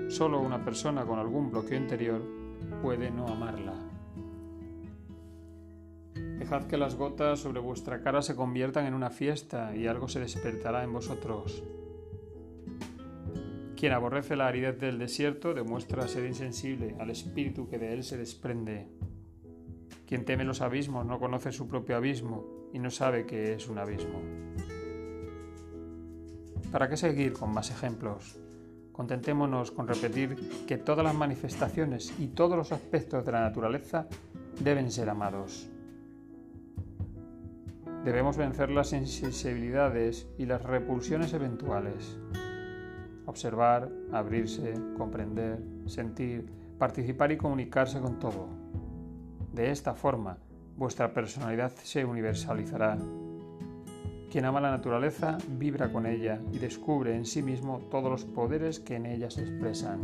Solo 0.08 0.40
una 0.40 0.64
persona 0.64 1.04
con 1.04 1.18
algún 1.18 1.50
bloqueo 1.50 1.76
interior 1.76 2.22
puede 2.82 3.10
no 3.10 3.26
amarla. 3.26 3.74
Dejad 6.38 6.68
que 6.68 6.76
las 6.76 6.94
gotas 6.94 7.40
sobre 7.40 7.58
vuestra 7.58 8.00
cara 8.00 8.22
se 8.22 8.36
conviertan 8.36 8.86
en 8.86 8.94
una 8.94 9.10
fiesta 9.10 9.74
y 9.74 9.88
algo 9.88 10.06
se 10.06 10.20
despertará 10.20 10.84
en 10.84 10.92
vosotros. 10.92 11.64
Quien 13.76 13.92
aborrece 13.92 14.36
la 14.36 14.48
aridez 14.48 14.78
del 14.78 14.98
desierto 14.98 15.52
demuestra 15.52 16.08
ser 16.08 16.24
insensible 16.24 16.96
al 16.98 17.10
espíritu 17.10 17.68
que 17.68 17.78
de 17.78 17.92
él 17.92 18.04
se 18.04 18.16
desprende. 18.16 18.88
Quien 20.06 20.24
teme 20.24 20.44
los 20.44 20.62
abismos 20.62 21.04
no 21.04 21.18
conoce 21.18 21.52
su 21.52 21.68
propio 21.68 21.96
abismo 21.96 22.46
y 22.72 22.78
no 22.78 22.90
sabe 22.90 23.26
que 23.26 23.52
es 23.52 23.68
un 23.68 23.78
abismo. 23.78 24.22
¿Para 26.72 26.88
qué 26.88 26.96
seguir 26.96 27.34
con 27.34 27.52
más 27.52 27.70
ejemplos? 27.70 28.38
Contentémonos 28.92 29.72
con 29.72 29.86
repetir 29.86 30.36
que 30.66 30.78
todas 30.78 31.04
las 31.04 31.14
manifestaciones 31.14 32.14
y 32.18 32.28
todos 32.28 32.56
los 32.56 32.72
aspectos 32.72 33.26
de 33.26 33.32
la 33.32 33.40
naturaleza 33.42 34.08
deben 34.58 34.90
ser 34.90 35.10
amados. 35.10 35.68
Debemos 38.04 38.38
vencer 38.38 38.70
las 38.70 38.94
insensibilidades 38.94 40.26
y 40.38 40.46
las 40.46 40.62
repulsiones 40.62 41.34
eventuales. 41.34 42.16
Observar, 43.26 43.90
abrirse, 44.12 44.74
comprender, 44.96 45.60
sentir, 45.86 46.46
participar 46.78 47.32
y 47.32 47.36
comunicarse 47.36 48.00
con 48.00 48.18
todo. 48.18 48.48
De 49.52 49.70
esta 49.70 49.94
forma, 49.94 50.38
vuestra 50.76 51.12
personalidad 51.12 51.72
se 51.82 52.04
universalizará. 52.04 52.98
Quien 54.30 54.44
ama 54.44 54.60
la 54.60 54.70
naturaleza 54.70 55.38
vibra 55.48 55.90
con 55.90 56.06
ella 56.06 56.40
y 56.52 56.58
descubre 56.58 57.14
en 57.14 57.24
sí 57.24 57.42
mismo 57.42 57.80
todos 57.90 58.10
los 58.10 58.24
poderes 58.24 58.80
que 58.80 58.96
en 58.96 59.06
ella 59.06 59.30
se 59.30 59.42
expresan. 59.42 60.02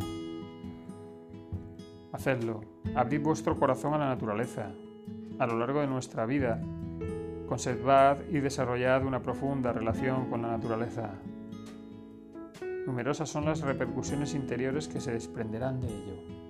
Hacedlo, 2.13 2.61
abrid 2.95 3.23
vuestro 3.23 3.59
corazón 3.59 3.95
a 3.95 3.99
la 3.99 4.09
naturaleza. 4.09 4.71
A 5.39 5.47
lo 5.47 5.59
largo 5.59 5.81
de 5.81 5.87
nuestra 5.87 6.25
vida, 6.25 6.63
conservad 7.49 8.19
y 8.31 8.41
desarrollad 8.41 9.05
una 9.05 9.21
profunda 9.21 9.73
relación 9.73 10.31
con 10.31 10.43
la 10.43 10.49
naturaleza. 10.49 11.11
Numerosas 12.87 13.29
son 13.29 13.45
las 13.45 13.61
repercusiones 13.61 14.35
interiores 14.35 14.89
que 14.89 15.01
se 15.01 15.13
desprenderán 15.13 15.81
de 15.81 15.89
ello. 15.89 16.43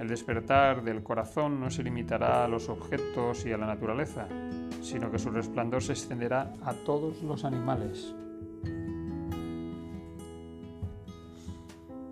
El 0.00 0.08
despertar 0.08 0.82
del 0.82 1.04
corazón 1.04 1.60
no 1.60 1.70
se 1.70 1.84
limitará 1.84 2.44
a 2.44 2.48
los 2.48 2.68
objetos 2.68 3.46
y 3.46 3.52
a 3.52 3.56
la 3.56 3.66
naturaleza, 3.66 4.26
sino 4.80 5.12
que 5.12 5.20
su 5.20 5.30
resplandor 5.30 5.80
se 5.80 5.92
extenderá 5.92 6.52
a 6.64 6.72
todos 6.72 7.22
los 7.22 7.44
animales. 7.44 8.12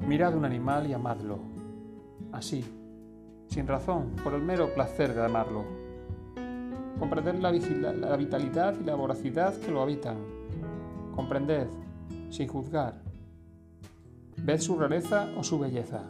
Mirad 0.07 0.37
un 0.37 0.45
animal 0.45 0.87
y 0.87 0.93
amadlo, 0.93 1.41
así, 2.31 2.65
sin 3.49 3.67
razón, 3.67 4.15
por 4.23 4.35
el 4.35 4.43
mero 4.43 4.73
placer 4.73 5.13
de 5.13 5.25
amarlo. 5.25 5.65
Comprended 7.01 7.35
la, 7.41 7.51
la 7.93 8.17
vitalidad 8.17 8.77
y 8.81 8.85
la 8.85 8.95
voracidad 8.95 9.59
que 9.59 9.73
lo 9.73 9.83
habitan. 9.83 10.40
Comprended, 11.21 11.69
sin 12.31 12.49
juzgar. 12.49 12.95
Ved 14.39 14.59
su 14.59 14.79
rareza 14.79 15.29
o 15.37 15.45
su 15.45 15.59
belleza 15.59 16.03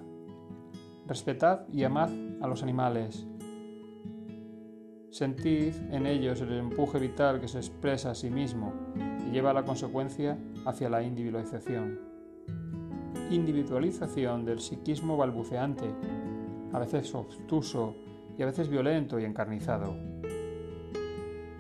Respetad 1.09 1.67
y 1.73 1.83
amad 1.83 2.11
a 2.41 2.47
los 2.47 2.63
animales. 2.63 3.27
Sentid 5.11 5.75
en 5.91 6.07
ellos 6.07 6.41
el 6.43 6.53
empuje 6.53 7.01
vital 7.01 7.41
que 7.41 7.49
se 7.49 7.59
expresa 7.59 8.13
a 8.13 8.15
sí 8.15 8.31
mismo 8.31 8.73
y 9.27 9.33
lleva 9.33 9.51
a 9.51 9.55
la 9.55 9.65
consecuencia 9.65 10.39
hacia 10.65 10.89
la 10.89 11.03
individualización. 11.03 11.99
Individualización 13.33 14.45
del 14.45 14.61
psiquismo 14.61 15.17
balbuceante, 15.17 15.93
a 16.73 16.79
veces 16.79 17.13
obtuso 17.17 17.97
y 18.39 18.45
a 18.45 18.47
veces 18.47 18.69
violento 18.69 19.19
y 19.19 19.25
encarnizado. 19.25 19.93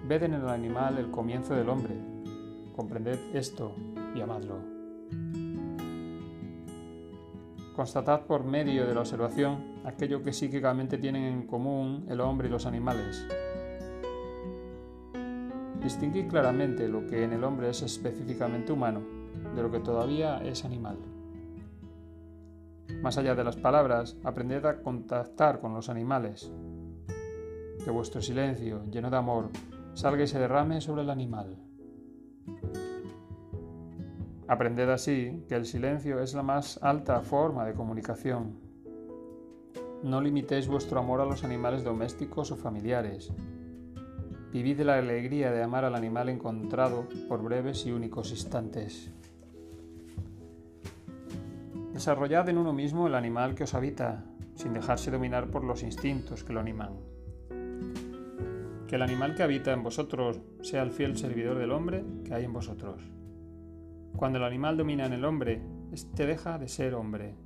Ved 0.06 0.22
en 0.22 0.34
el 0.34 0.48
animal 0.48 0.98
el 0.98 1.10
comienzo 1.10 1.56
del 1.56 1.68
hombre. 1.68 2.09
Comprended 2.80 3.18
esto 3.34 3.74
y 4.14 4.22
amadlo. 4.22 4.56
Constatad 7.76 8.22
por 8.22 8.42
medio 8.42 8.86
de 8.86 8.94
la 8.94 9.00
observación 9.00 9.82
aquello 9.84 10.22
que 10.22 10.32
psíquicamente 10.32 10.96
tienen 10.96 11.24
en 11.24 11.46
común 11.46 12.06
el 12.08 12.22
hombre 12.22 12.48
y 12.48 12.50
los 12.50 12.64
animales. 12.64 13.28
Distinguid 15.82 16.28
claramente 16.28 16.88
lo 16.88 17.06
que 17.06 17.22
en 17.22 17.34
el 17.34 17.44
hombre 17.44 17.68
es 17.68 17.82
específicamente 17.82 18.72
humano 18.72 19.02
de 19.54 19.62
lo 19.62 19.70
que 19.70 19.80
todavía 19.80 20.38
es 20.38 20.64
animal. 20.64 20.96
Más 23.02 23.18
allá 23.18 23.34
de 23.34 23.44
las 23.44 23.58
palabras, 23.58 24.16
aprended 24.24 24.64
a 24.64 24.80
contactar 24.80 25.60
con 25.60 25.74
los 25.74 25.90
animales. 25.90 26.50
Que 27.84 27.90
vuestro 27.90 28.22
silencio, 28.22 28.86
lleno 28.90 29.10
de 29.10 29.18
amor, 29.18 29.50
salga 29.92 30.22
y 30.22 30.26
se 30.26 30.38
derrame 30.38 30.80
sobre 30.80 31.02
el 31.02 31.10
animal. 31.10 31.69
Aprended 34.50 34.88
así 34.90 35.44
que 35.48 35.54
el 35.54 35.64
silencio 35.64 36.20
es 36.20 36.34
la 36.34 36.42
más 36.42 36.82
alta 36.82 37.20
forma 37.20 37.64
de 37.64 37.74
comunicación. 37.74 38.58
No 40.02 40.20
limitéis 40.20 40.66
vuestro 40.66 40.98
amor 40.98 41.20
a 41.20 41.24
los 41.24 41.44
animales 41.44 41.84
domésticos 41.84 42.50
o 42.50 42.56
familiares. 42.56 43.32
Vivid 44.52 44.80
la 44.80 44.98
alegría 44.98 45.52
de 45.52 45.62
amar 45.62 45.84
al 45.84 45.94
animal 45.94 46.28
encontrado 46.28 47.06
por 47.28 47.42
breves 47.42 47.86
y 47.86 47.92
únicos 47.92 48.32
instantes. 48.32 49.12
Desarrollad 51.92 52.48
en 52.48 52.58
uno 52.58 52.72
mismo 52.72 53.06
el 53.06 53.14
animal 53.14 53.54
que 53.54 53.64
os 53.64 53.74
habita, 53.74 54.24
sin 54.54 54.72
dejarse 54.72 55.12
dominar 55.12 55.48
por 55.50 55.62
los 55.62 55.84
instintos 55.84 56.42
que 56.42 56.52
lo 56.52 56.60
animan. 56.60 57.09
Que 58.90 58.96
el 58.96 59.02
animal 59.02 59.36
que 59.36 59.44
habita 59.44 59.72
en 59.72 59.84
vosotros 59.84 60.40
sea 60.62 60.82
el 60.82 60.90
fiel 60.90 61.16
servidor 61.16 61.56
del 61.58 61.70
hombre 61.70 62.02
que 62.24 62.34
hay 62.34 62.44
en 62.44 62.52
vosotros. 62.52 63.00
Cuando 64.16 64.38
el 64.38 64.44
animal 64.44 64.76
domina 64.76 65.06
en 65.06 65.12
el 65.12 65.24
hombre, 65.24 65.62
éste 65.92 66.26
deja 66.26 66.58
de 66.58 66.66
ser 66.66 66.94
hombre. 66.94 67.36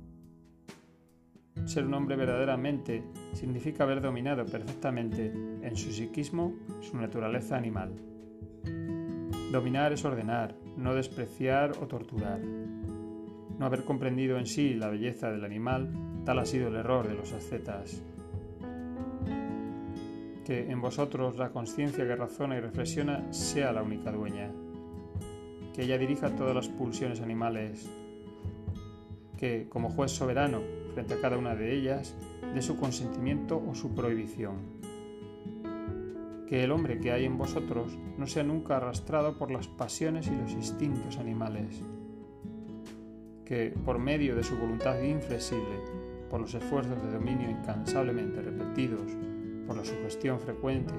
Ser 1.65 1.85
un 1.85 1.93
hombre 1.93 2.15
verdaderamente 2.15 3.03
significa 3.33 3.83
haber 3.83 4.01
dominado 4.01 4.43
perfectamente 4.47 5.27
en 5.61 5.75
su 5.75 5.91
psiquismo 5.91 6.55
su 6.81 6.97
naturaleza 6.97 7.55
animal. 7.57 7.93
Dominar 9.51 9.93
es 9.93 10.03
ordenar, 10.03 10.55
no 10.77 10.95
despreciar 10.95 11.73
o 11.79 11.85
torturar. 11.85 12.39
No 12.39 13.67
haber 13.67 13.85
comprendido 13.85 14.39
en 14.39 14.47
sí 14.47 14.73
la 14.73 14.89
belleza 14.89 15.29
del 15.29 15.45
animal, 15.45 15.91
tal 16.25 16.39
ha 16.39 16.45
sido 16.45 16.69
el 16.69 16.75
error 16.75 17.07
de 17.07 17.13
los 17.13 17.33
ascetas. 17.33 18.01
Que 20.45 20.71
en 20.71 20.79
vosotros 20.79 21.37
la 21.37 21.49
conciencia 21.49 22.07
que 22.07 22.15
razona 22.15 22.55
y 22.55 22.61
reflexiona 22.61 23.33
sea 23.33 23.73
la 23.73 23.83
única 23.83 24.11
dueña 24.11 24.51
que 25.75 25.83
ella 25.83 25.97
dirija 25.97 26.35
todas 26.37 26.55
las 26.55 26.69
pulsiones 26.69 27.19
animales, 27.19 27.89
que, 29.37 29.67
como 29.67 29.89
juez 29.89 30.11
soberano, 30.11 30.61
frente 30.93 31.15
a 31.15 31.19
cada 31.19 31.37
una 31.37 31.53
de 31.53 31.75
ellas, 31.75 32.15
dé 32.53 32.61
su 32.61 32.77
consentimiento 32.77 33.61
o 33.61 33.75
su 33.75 33.93
prohibición. 33.93 34.55
Que 36.47 36.63
el 36.63 36.71
hombre 36.71 36.99
que 36.99 37.11
hay 37.11 37.25
en 37.25 37.37
vosotros 37.37 37.97
no 38.17 38.25
sea 38.25 38.43
nunca 38.43 38.77
arrastrado 38.77 39.37
por 39.37 39.51
las 39.51 39.67
pasiones 39.67 40.27
y 40.27 40.35
los 40.35 40.53
instintos 40.53 41.17
animales. 41.17 41.81
Que, 43.43 43.73
por 43.83 43.99
medio 43.99 44.33
de 44.37 44.43
su 44.43 44.55
voluntad 44.55 45.01
inflexible, 45.01 45.77
por 46.29 46.39
los 46.39 46.53
esfuerzos 46.53 47.03
de 47.03 47.11
dominio 47.11 47.49
incansablemente 47.49 48.41
repetidos, 48.41 49.11
por 49.65 49.77
la 49.77 49.85
sugestión 49.85 50.39
frecuente 50.39 50.93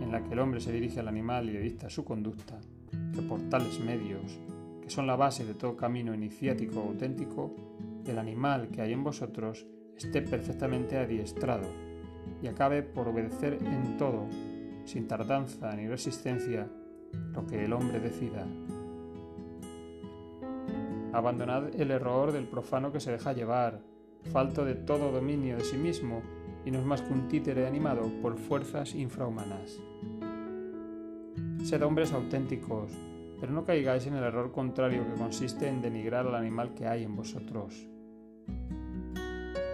en 0.00 0.12
la 0.12 0.22
que 0.22 0.32
el 0.32 0.38
hombre 0.38 0.60
se 0.60 0.72
dirige 0.72 1.00
al 1.00 1.08
animal 1.08 1.48
y 1.48 1.52
le 1.52 1.60
dicta 1.60 1.90
su 1.90 2.04
conducta, 2.04 2.60
que 3.14 3.22
por 3.22 3.40
tales 3.48 3.80
medios, 3.80 4.38
que 4.82 4.90
son 4.90 5.06
la 5.06 5.16
base 5.16 5.44
de 5.44 5.54
todo 5.54 5.76
camino 5.76 6.14
iniciático 6.14 6.80
auténtico, 6.80 7.54
el 8.06 8.18
animal 8.18 8.68
que 8.68 8.82
hay 8.82 8.92
en 8.92 9.02
vosotros 9.02 9.66
esté 9.96 10.22
perfectamente 10.22 10.98
adiestrado 10.98 11.66
y 12.42 12.46
acabe 12.46 12.82
por 12.82 13.08
obedecer 13.08 13.54
en 13.54 13.96
todo, 13.96 14.26
sin 14.84 15.08
tardanza 15.08 15.74
ni 15.74 15.88
resistencia, 15.88 16.68
lo 17.32 17.46
que 17.46 17.64
el 17.64 17.72
hombre 17.72 17.98
decida. 18.00 18.46
Abandonad 21.12 21.74
el 21.80 21.90
error 21.90 22.32
del 22.32 22.46
profano 22.46 22.92
que 22.92 23.00
se 23.00 23.10
deja 23.10 23.32
llevar, 23.32 23.80
falto 24.32 24.64
de 24.64 24.74
todo 24.74 25.12
dominio 25.12 25.56
de 25.56 25.64
sí 25.64 25.76
mismo 25.76 26.20
y 26.66 26.72
no 26.72 26.80
es 26.80 26.84
más 26.84 27.00
que 27.00 27.12
un 27.12 27.28
títere 27.28 27.66
animado 27.66 28.02
por 28.20 28.36
fuerzas 28.36 28.94
infrahumanas. 28.94 29.80
Sed 31.64 31.82
hombres 31.82 32.12
auténticos, 32.12 32.90
pero 33.40 33.52
no 33.52 33.64
caigáis 33.64 34.06
en 34.08 34.14
el 34.14 34.24
error 34.24 34.50
contrario 34.50 35.06
que 35.06 35.18
consiste 35.18 35.68
en 35.68 35.80
denigrar 35.80 36.26
al 36.26 36.34
animal 36.34 36.74
que 36.74 36.88
hay 36.88 37.04
en 37.04 37.14
vosotros. 37.14 37.86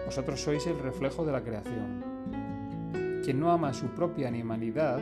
Vosotros 0.05 0.41
sois 0.43 0.67
el 0.67 0.79
reflejo 0.79 1.25
de 1.25 1.33
la 1.33 1.43
creación. 1.43 2.05
Quien 3.25 3.41
no 3.41 3.51
ama 3.51 3.73
su 3.73 3.87
propia 3.87 4.29
animalidad 4.29 5.01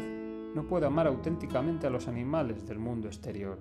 no 0.54 0.68
puede 0.68 0.86
amar 0.86 1.08
auténticamente 1.08 1.88
a 1.88 1.90
los 1.90 2.06
animales 2.06 2.66
del 2.66 2.78
mundo 2.78 3.08
exterior. 3.08 3.58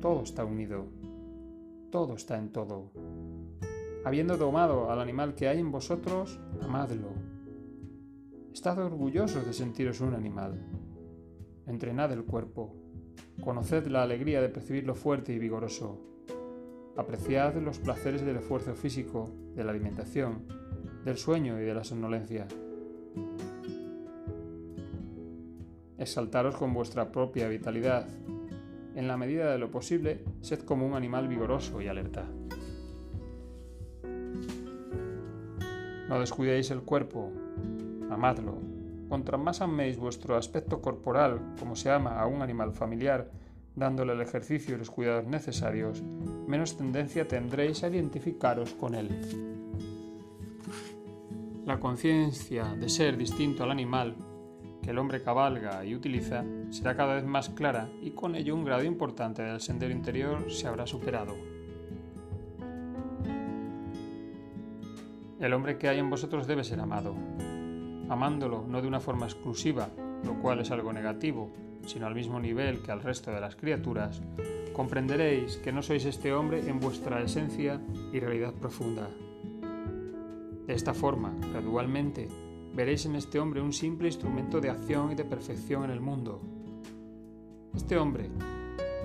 Todo 0.00 0.22
está 0.22 0.44
unido, 0.44 0.86
todo 1.90 2.14
está 2.14 2.38
en 2.38 2.50
todo. 2.50 2.92
Habiendo 4.04 4.36
domado 4.36 4.90
al 4.90 5.00
animal 5.00 5.34
que 5.34 5.48
hay 5.48 5.58
en 5.58 5.72
vosotros, 5.72 6.38
amadlo. 6.60 7.08
Estad 8.52 8.78
orgullosos 8.78 9.46
de 9.46 9.54
sentiros 9.54 10.02
un 10.02 10.12
animal. 10.12 10.60
Entrenad 11.66 12.12
el 12.12 12.24
cuerpo. 12.24 12.74
Conoced 13.42 13.86
la 13.86 14.02
alegría 14.02 14.42
de 14.42 14.50
percibirlo 14.50 14.94
fuerte 14.94 15.32
y 15.32 15.38
vigoroso. 15.38 15.98
Apreciad 16.98 17.54
los 17.56 17.78
placeres 17.78 18.22
del 18.26 18.36
esfuerzo 18.36 18.74
físico, 18.74 19.30
de 19.54 19.64
la 19.64 19.70
alimentación, 19.70 20.48
del 21.04 21.16
sueño 21.16 21.58
y 21.58 21.64
de 21.64 21.74
la 21.74 21.82
somnolencia. 21.82 22.46
Exaltaros 25.96 26.56
con 26.56 26.74
vuestra 26.74 27.10
propia 27.10 27.48
vitalidad. 27.48 28.06
En 28.94 29.08
la 29.08 29.16
medida 29.16 29.50
de 29.50 29.58
lo 29.58 29.70
posible, 29.70 30.22
sed 30.42 30.60
como 30.60 30.86
un 30.86 30.92
animal 30.92 31.26
vigoroso 31.26 31.80
y 31.80 31.88
alerta. 31.88 32.28
No 36.08 36.20
descuidéis 36.20 36.70
el 36.70 36.82
cuerpo, 36.82 37.32
amadlo. 38.10 38.58
Contra 39.08 39.38
más 39.38 39.60
améis 39.60 39.96
vuestro 39.96 40.36
aspecto 40.36 40.80
corporal, 40.80 41.40
como 41.58 41.76
se 41.76 41.90
ama 41.90 42.20
a 42.20 42.26
un 42.26 42.42
animal 42.42 42.72
familiar, 42.72 43.30
dándole 43.74 44.12
el 44.12 44.20
ejercicio 44.20 44.74
y 44.74 44.78
los 44.78 44.90
cuidados 44.90 45.26
necesarios, 45.26 46.02
menos 46.46 46.76
tendencia 46.76 47.26
tendréis 47.26 47.82
a 47.84 47.88
identificaros 47.88 48.74
con 48.74 48.94
él. 48.94 49.08
La 51.64 51.80
conciencia 51.80 52.64
de 52.74 52.88
ser 52.88 53.16
distinto 53.16 53.64
al 53.64 53.70
animal 53.70 54.16
que 54.82 54.90
el 54.90 54.98
hombre 54.98 55.22
cabalga 55.22 55.84
y 55.84 55.94
utiliza 55.94 56.44
será 56.68 56.94
cada 56.94 57.14
vez 57.14 57.24
más 57.24 57.48
clara 57.48 57.88
y 58.02 58.10
con 58.10 58.34
ello 58.34 58.54
un 58.54 58.64
grado 58.64 58.84
importante 58.84 59.42
del 59.42 59.60
sendero 59.60 59.92
interior 59.92 60.52
se 60.52 60.68
habrá 60.68 60.86
superado. 60.86 61.53
El 65.44 65.52
hombre 65.52 65.76
que 65.76 65.90
hay 65.90 65.98
en 65.98 66.08
vosotros 66.08 66.46
debe 66.46 66.64
ser 66.64 66.80
amado, 66.80 67.14
amándolo 68.08 68.64
no 68.66 68.80
de 68.80 68.88
una 68.88 68.98
forma 68.98 69.26
exclusiva, 69.26 69.90
lo 70.24 70.40
cual 70.40 70.60
es 70.60 70.70
algo 70.70 70.90
negativo, 70.90 71.52
sino 71.84 72.06
al 72.06 72.14
mismo 72.14 72.40
nivel 72.40 72.80
que 72.80 72.90
al 72.90 73.02
resto 73.02 73.30
de 73.30 73.42
las 73.42 73.54
criaturas, 73.54 74.22
comprenderéis 74.72 75.58
que 75.58 75.70
no 75.70 75.82
sois 75.82 76.06
este 76.06 76.32
hombre 76.32 76.66
en 76.66 76.80
vuestra 76.80 77.20
esencia 77.20 77.78
y 78.10 78.20
realidad 78.20 78.54
profunda. 78.54 79.10
De 80.66 80.72
esta 80.72 80.94
forma, 80.94 81.34
gradualmente, 81.52 82.26
veréis 82.72 83.04
en 83.04 83.14
este 83.14 83.38
hombre 83.38 83.60
un 83.60 83.74
simple 83.74 84.08
instrumento 84.08 84.62
de 84.62 84.70
acción 84.70 85.12
y 85.12 85.14
de 85.14 85.26
perfección 85.26 85.84
en 85.84 85.90
el 85.90 86.00
mundo. 86.00 86.40
Este 87.76 87.98
hombre, 87.98 88.30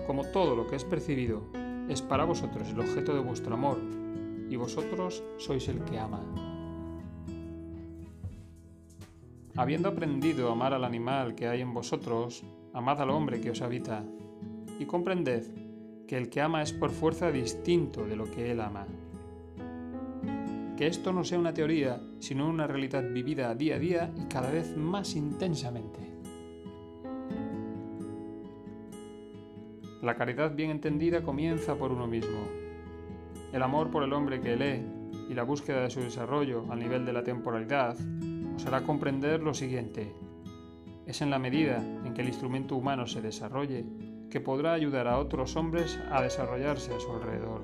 como 0.08 0.24
todo 0.24 0.56
lo 0.56 0.68
que 0.68 0.78
es 0.78 0.86
percibido, 0.86 1.44
es 1.90 2.02
para 2.02 2.24
vosotros 2.24 2.70
el 2.70 2.80
objeto 2.80 3.14
de 3.14 3.20
vuestro 3.20 3.56
amor, 3.56 3.99
y 4.50 4.56
vosotros 4.56 5.24
sois 5.38 5.68
el 5.68 5.84
que 5.84 6.00
ama. 6.00 6.22
Habiendo 9.56 9.90
aprendido 9.90 10.50
a 10.50 10.54
amar 10.54 10.74
al 10.74 10.84
animal 10.84 11.36
que 11.36 11.48
hay 11.48 11.62
en 11.62 11.74
vosotros, 11.74 12.44
amad 12.74 13.02
al 13.02 13.10
hombre 13.10 13.42
que 13.42 13.52
os 13.52 13.62
habita, 13.62 14.04
y 14.80 14.86
comprended 14.86 15.44
que 16.08 16.18
el 16.18 16.30
que 16.30 16.42
ama 16.42 16.62
es 16.62 16.74
por 16.74 16.92
fuerza 16.92 17.32
distinto 17.32 18.06
de 18.06 18.16
lo 18.16 18.30
que 18.32 18.52
él 18.52 18.62
ama 18.62 18.88
que 20.80 20.88
esto 20.88 21.12
no 21.12 21.26
sea 21.26 21.38
una 21.38 21.54
teoría, 21.54 22.02
sino 22.20 22.48
una 22.48 22.66
realidad 22.66 23.04
vivida 23.04 23.54
día 23.54 23.76
a 23.76 23.80
día 23.80 24.14
y 24.16 24.30
cada 24.30 24.50
vez 24.50 24.78
más 24.78 25.14
intensamente. 25.18 26.00
La 30.02 30.16
caridad 30.16 30.56
bien 30.56 30.72
entendida 30.72 31.22
comienza 31.22 31.76
por 31.76 31.92
uno 31.92 32.08
mismo. 32.08 32.69
El 33.52 33.64
amor 33.64 33.90
por 33.90 34.04
el 34.04 34.14
hombre 34.14 34.42
que 34.42 34.56
lee 34.56 34.86
y 35.30 35.34
la 35.34 35.44
búsqueda 35.44 35.82
de 35.82 35.90
su 35.90 36.02
desarrollo 36.02 36.66
al 36.70 36.80
nivel 36.80 37.06
de 37.06 37.14
la 37.14 37.24
temporalidad 37.24 37.98
nos 37.98 38.66
hará 38.66 38.82
comprender 38.82 39.42
lo 39.42 39.54
siguiente. 39.54 40.14
Es 41.08 41.22
en 41.22 41.32
la 41.32 41.40
medida 41.40 41.78
en 42.06 42.14
que 42.14 42.22
el 42.22 42.28
instrumento 42.28 42.76
humano 42.76 43.08
se 43.08 43.22
desarrolle 43.22 43.86
que 44.30 44.40
podrá 44.40 44.74
ayudar 44.74 45.08
a 45.08 45.18
otros 45.18 45.56
hombres 45.56 46.00
a 46.12 46.22
desarrollarse 46.22 46.94
a 46.94 47.00
su 47.00 47.12
alrededor. 47.12 47.62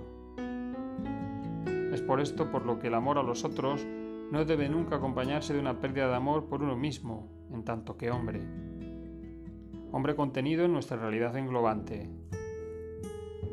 Es 1.94 2.02
por 2.02 2.20
esto 2.20 2.52
por 2.52 2.66
lo 2.66 2.80
que 2.80 2.88
el 2.88 2.96
amor 2.96 3.20
a 3.20 3.24
los 3.24 3.44
otros 3.44 3.86
no 4.32 4.44
debe 4.44 4.68
nunca 4.68 4.96
acompañarse 4.96 5.54
de 5.54 5.60
una 5.60 5.80
pérdida 5.80 6.08
de 6.08 6.16
amor 6.16 6.46
por 6.46 6.64
uno 6.64 6.76
mismo, 6.76 7.30
en 7.54 7.64
tanto 7.64 7.96
que 7.96 8.10
hombre. 8.10 8.42
Hombre 9.92 10.16
contenido 10.16 10.66
en 10.66 10.74
nuestra 10.74 10.98
realidad 10.98 11.38
englobante. 11.38 12.10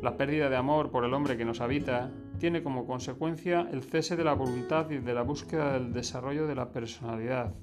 La 0.01 0.17
pérdida 0.17 0.49
de 0.49 0.57
amor 0.57 0.89
por 0.89 1.05
el 1.05 1.13
hombre 1.13 1.37
que 1.37 1.45
nos 1.45 1.61
habita 1.61 2.11
tiene 2.43 2.61
como 2.61 2.85
consecuencia 2.85 3.69
el 3.71 3.83
cese 3.83 4.17
de 4.17 4.25
la 4.25 4.33
voluntad 4.33 4.89
y 4.91 4.97
de 4.97 5.13
la 5.13 5.21
búsqueda 5.21 5.71
del 5.71 5.93
desarrollo 5.93 6.45
de 6.45 6.55
la 6.55 6.73
personalidad. 6.73 7.55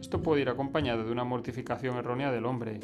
Esto 0.00 0.20
puede 0.20 0.42
ir 0.42 0.48
acompañado 0.48 1.04
de 1.04 1.12
una 1.12 1.22
mortificación 1.22 1.96
errónea 1.96 2.32
del 2.32 2.46
hombre. 2.46 2.80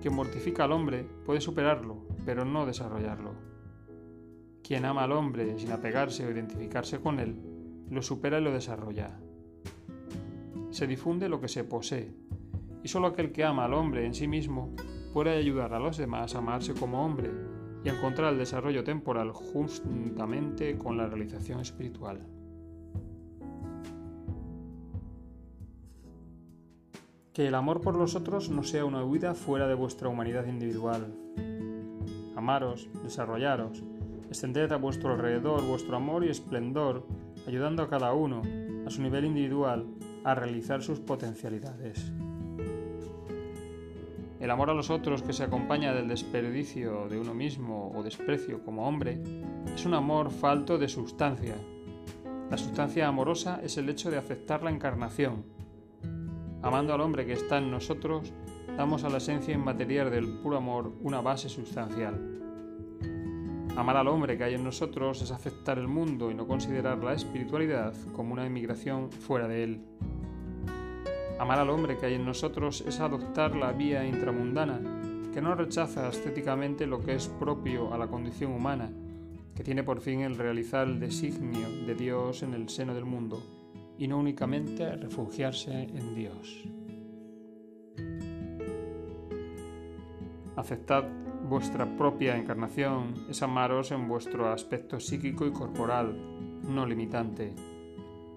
Quien 0.00 0.14
mortifica 0.14 0.64
al 0.64 0.72
hombre 0.72 1.04
puede 1.26 1.42
superarlo, 1.42 1.98
pero 2.24 2.46
no 2.46 2.64
desarrollarlo. 2.64 3.34
Quien 4.64 4.86
ama 4.86 5.04
al 5.04 5.12
hombre 5.12 5.58
sin 5.58 5.70
apegarse 5.70 6.26
o 6.26 6.30
identificarse 6.30 6.98
con 6.98 7.20
él, 7.20 7.36
lo 7.90 8.00
supera 8.00 8.38
y 8.38 8.42
lo 8.42 8.54
desarrolla. 8.54 9.20
Se 10.70 10.86
difunde 10.86 11.28
lo 11.28 11.42
que 11.42 11.48
se 11.48 11.64
posee, 11.64 12.14
y 12.82 12.88
solo 12.88 13.08
aquel 13.08 13.32
que 13.32 13.44
ama 13.44 13.66
al 13.66 13.74
hombre 13.74 14.06
en 14.06 14.14
sí 14.14 14.26
mismo 14.26 14.74
puede 15.12 15.36
ayudar 15.36 15.74
a 15.74 15.78
los 15.78 15.98
demás 15.98 16.34
a 16.34 16.38
amarse 16.38 16.72
como 16.72 17.04
hombre 17.04 17.51
y 17.84 17.88
encontrar 17.88 18.32
el 18.32 18.38
desarrollo 18.38 18.84
temporal 18.84 19.32
juntamente 19.32 20.78
con 20.78 20.96
la 20.96 21.06
realización 21.06 21.60
espiritual. 21.60 22.20
Que 27.32 27.48
el 27.48 27.54
amor 27.54 27.80
por 27.80 27.96
los 27.96 28.14
otros 28.14 28.50
no 28.50 28.62
sea 28.62 28.84
una 28.84 29.04
huida 29.04 29.34
fuera 29.34 29.66
de 29.66 29.74
vuestra 29.74 30.08
humanidad 30.08 30.46
individual. 30.46 31.14
Amaros, 32.36 32.88
desarrollaros, 33.02 33.82
Extended 34.32 34.72
a 34.72 34.78
vuestro 34.78 35.12
alrededor 35.12 35.62
vuestro 35.62 35.94
amor 35.94 36.24
y 36.24 36.30
esplendor, 36.30 37.06
ayudando 37.46 37.82
a 37.82 37.90
cada 37.90 38.14
uno, 38.14 38.40
a 38.86 38.88
su 38.88 39.02
nivel 39.02 39.26
individual, 39.26 39.86
a 40.24 40.34
realizar 40.34 40.82
sus 40.82 41.00
potencialidades. 41.00 42.10
El 44.42 44.50
amor 44.50 44.70
a 44.70 44.74
los 44.74 44.90
otros 44.90 45.22
que 45.22 45.32
se 45.32 45.44
acompaña 45.44 45.94
del 45.94 46.08
desperdicio 46.08 47.06
de 47.08 47.16
uno 47.16 47.32
mismo 47.32 47.92
o 47.94 48.02
desprecio 48.02 48.64
como 48.64 48.88
hombre 48.88 49.22
es 49.72 49.86
un 49.86 49.94
amor 49.94 50.32
falto 50.32 50.78
de 50.78 50.88
sustancia. 50.88 51.54
La 52.50 52.58
sustancia 52.58 53.06
amorosa 53.06 53.60
es 53.62 53.78
el 53.78 53.88
hecho 53.88 54.10
de 54.10 54.18
aceptar 54.18 54.64
la 54.64 54.72
encarnación. 54.72 55.44
Amando 56.60 56.92
al 56.92 57.02
hombre 57.02 57.24
que 57.24 57.34
está 57.34 57.58
en 57.58 57.70
nosotros, 57.70 58.32
damos 58.76 59.04
a 59.04 59.10
la 59.10 59.18
esencia 59.18 59.54
inmaterial 59.54 60.10
del 60.10 60.26
puro 60.40 60.56
amor 60.56 60.92
una 61.02 61.20
base 61.20 61.48
sustancial. 61.48 62.40
Amar 63.76 63.96
al 63.96 64.08
hombre 64.08 64.36
que 64.36 64.42
hay 64.42 64.54
en 64.54 64.64
nosotros 64.64 65.22
es 65.22 65.30
aceptar 65.30 65.78
el 65.78 65.86
mundo 65.86 66.32
y 66.32 66.34
no 66.34 66.48
considerar 66.48 66.98
la 66.98 67.12
espiritualidad 67.12 67.94
como 68.12 68.32
una 68.32 68.44
emigración 68.44 69.12
fuera 69.12 69.46
de 69.46 69.62
él. 69.62 69.84
Amar 71.42 71.58
al 71.58 71.70
hombre 71.70 71.98
que 71.98 72.06
hay 72.06 72.14
en 72.14 72.24
nosotros 72.24 72.84
es 72.86 73.00
adoptar 73.00 73.56
la 73.56 73.72
vía 73.72 74.06
intramundana, 74.06 74.80
que 75.34 75.42
no 75.42 75.56
rechaza 75.56 76.08
estéticamente 76.08 76.86
lo 76.86 77.00
que 77.00 77.16
es 77.16 77.26
propio 77.26 77.92
a 77.92 77.98
la 77.98 78.06
condición 78.06 78.52
humana, 78.52 78.92
que 79.52 79.64
tiene 79.64 79.82
por 79.82 80.00
fin 80.00 80.20
el 80.20 80.38
realizar 80.38 80.86
el 80.86 81.00
designio 81.00 81.68
de 81.84 81.96
Dios 81.96 82.44
en 82.44 82.54
el 82.54 82.68
seno 82.68 82.94
del 82.94 83.06
mundo, 83.06 83.42
y 83.98 84.06
no 84.06 84.18
únicamente 84.18 84.94
refugiarse 84.94 85.72
en 85.72 86.14
Dios. 86.14 86.62
Aceptad 90.54 91.06
vuestra 91.48 91.86
propia 91.96 92.36
encarnación 92.36 93.14
es 93.28 93.42
amaros 93.42 93.90
en 93.90 94.06
vuestro 94.06 94.52
aspecto 94.52 95.00
psíquico 95.00 95.44
y 95.44 95.50
corporal, 95.50 96.14
no 96.68 96.86
limitante. 96.86 97.71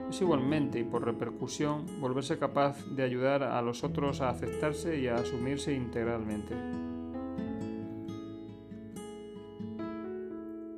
Es 0.10 0.22
igualmente 0.22 0.80
y 0.80 0.84
por 0.84 1.04
repercusión 1.04 1.86
volverse 2.00 2.38
capaz 2.38 2.86
de 2.88 3.04
ayudar 3.04 3.44
a 3.44 3.62
los 3.62 3.84
otros 3.84 4.22
a 4.22 4.30
aceptarse 4.30 5.00
y 5.00 5.08
a 5.08 5.16
asumirse 5.16 5.74
integralmente. 5.74 6.56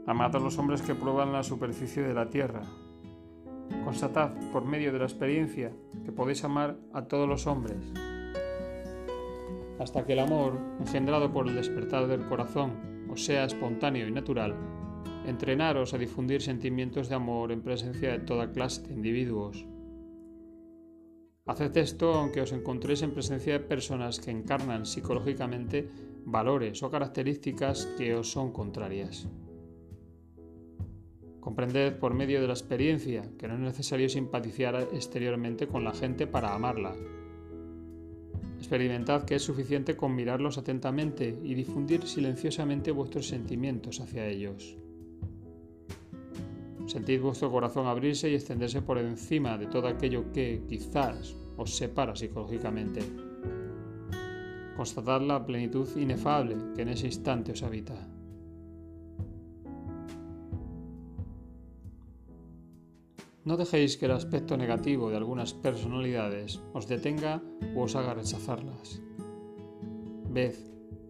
Amad 0.06 0.36
a 0.36 0.40
los 0.40 0.58
hombres 0.58 0.82
que 0.82 0.96
prueban 0.96 1.34
la 1.34 1.44
superficie 1.44 2.02
de 2.02 2.14
la 2.14 2.30
tierra. 2.30 2.62
Constatad 3.84 4.32
por 4.54 4.64
medio 4.64 4.94
de 4.94 5.00
la 5.00 5.06
experiencia 5.06 5.74
que 6.06 6.14
podéis 6.14 6.46
amar 6.46 6.78
a 6.94 7.04
todos 7.04 7.28
los 7.28 7.46
hombres, 7.46 7.92
hasta 9.80 10.06
que 10.06 10.14
el 10.14 10.20
amor, 10.20 10.58
engendrado 10.80 11.32
por 11.32 11.48
el 11.48 11.56
despertar 11.56 12.08
del 12.08 12.26
corazón, 12.28 13.08
os 13.10 13.26
sea 13.26 13.44
espontáneo 13.44 14.08
y 14.08 14.12
natural, 14.12 14.56
entrenaros 15.28 15.94
a 15.94 15.98
difundir 15.98 16.42
sentimientos 16.42 17.10
de 17.10 17.16
amor 17.16 17.52
en 17.52 17.62
presencia 17.62 18.12
de 18.12 18.20
toda 18.20 18.52
clase 18.52 18.82
de 18.84 18.94
individuos. 18.94 19.66
Haced 21.46 21.78
esto 21.78 22.14
aunque 22.14 22.42
os 22.42 22.52
encontréis 22.52 23.02
en 23.04 23.12
presencia 23.12 23.54
de 23.54 23.60
personas 23.60 24.20
que 24.20 24.32
encarnan 24.32 24.86
psicológicamente 24.86 25.88
valores 26.26 26.84
o 26.84 26.92
características 26.92 27.88
que 27.98 28.16
os 28.16 28.32
son 28.32 28.52
contrarias. 28.52 29.28
Comprended 31.40 32.00
por 32.00 32.14
medio 32.14 32.42
de 32.42 32.48
la 32.48 32.54
experiencia 32.54 33.24
que 33.40 33.48
no 33.48 33.54
es 33.56 33.62
necesario 33.62 34.10
simpatizar 34.10 34.76
exteriormente 34.92 35.68
con 35.68 35.86
la 35.86 35.94
gente 35.94 36.28
para 36.28 36.54
amarla. 36.54 36.96
Experimentad 38.60 39.24
que 39.24 39.36
es 39.36 39.44
suficiente 39.44 39.96
con 39.96 40.16
mirarlos 40.16 40.58
atentamente 40.58 41.40
y 41.44 41.54
difundir 41.54 42.04
silenciosamente 42.04 42.92
vuestros 42.92 43.28
sentimientos 43.28 44.02
hacia 44.02 44.28
ellos. 44.28 44.78
Sentid 46.88 47.22
vuestro 47.22 47.52
corazón 47.52 47.86
abrirse 47.86 48.30
y 48.30 48.36
extenderse 48.36 48.82
por 48.82 48.98
encima 48.98 49.58
de 49.58 49.68
todo 49.68 49.90
aquello 49.90 50.32
que 50.32 50.64
quizás 50.70 51.36
os 51.58 51.76
separa 51.76 52.16
psicológicamente. 52.16 53.02
Constatad 54.78 55.22
la 55.22 55.46
plenitud 55.46 55.90
inefable 55.98 56.56
que 56.74 56.84
en 56.84 56.90
ese 56.90 57.08
instante 57.08 57.52
os 57.52 57.62
habita. 57.62 58.08
No 63.44 63.58
dejéis 63.58 63.98
que 63.98 64.06
el 64.06 64.12
aspecto 64.12 64.56
negativo 64.56 65.10
de 65.10 65.18
algunas 65.18 65.54
personalidades 65.54 66.62
os 66.74 66.88
detenga 66.88 67.44
o 67.76 67.84
os 67.84 67.96
haga 67.96 68.14
rechazarlas. 68.14 69.02
Ved, 70.32 70.56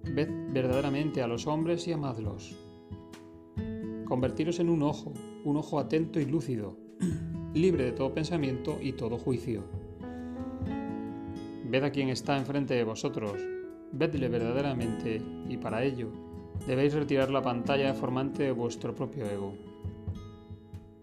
ved 0.05 0.29
verdaderamente 0.53 1.21
a 1.21 1.27
los 1.27 1.45
hombres 1.45 1.87
y 1.87 1.93
amadlos. 1.93 2.55
Convertiros 4.05 4.59
en 4.59 4.69
un 4.69 4.81
ojo 4.83 5.13
un 5.47 5.55
ojo 5.55 5.79
atento 5.79 6.19
y 6.19 6.25
lúcido, 6.25 6.77
libre 7.53 7.85
de 7.85 7.91
todo 7.93 8.13
pensamiento 8.13 8.79
y 8.81 8.91
todo 8.91 9.17
juicio. 9.17 9.63
Ved 11.69 11.83
a 11.83 11.89
quien 11.89 12.09
está 12.09 12.37
enfrente 12.37 12.73
de 12.73 12.83
vosotros, 12.83 13.39
vedle 13.93 14.27
verdaderamente 14.27 15.21
y 15.47 15.55
para 15.55 15.85
ello 15.85 16.09
debéis 16.67 16.93
retirar 16.93 17.29
la 17.29 17.41
pantalla 17.41 17.93
formante 17.93 18.43
de 18.43 18.51
vuestro 18.51 18.93
propio 18.93 19.25
ego. 19.25 19.53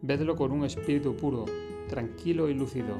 Vedlo 0.02 0.36
con 0.36 0.52
un 0.52 0.66
espíritu 0.66 1.16
puro, 1.16 1.46
tranquilo 1.88 2.50
y 2.50 2.54
lúcido. 2.54 2.98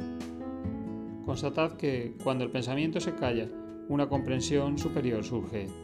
Constatad 1.26 1.76
que 1.76 2.14
cuando 2.24 2.44
el 2.44 2.50
pensamiento 2.50 3.00
se 3.00 3.14
calla, 3.14 3.50
una 3.90 4.08
comprensión 4.08 4.78
superior 4.78 5.22
surge. 5.22 5.83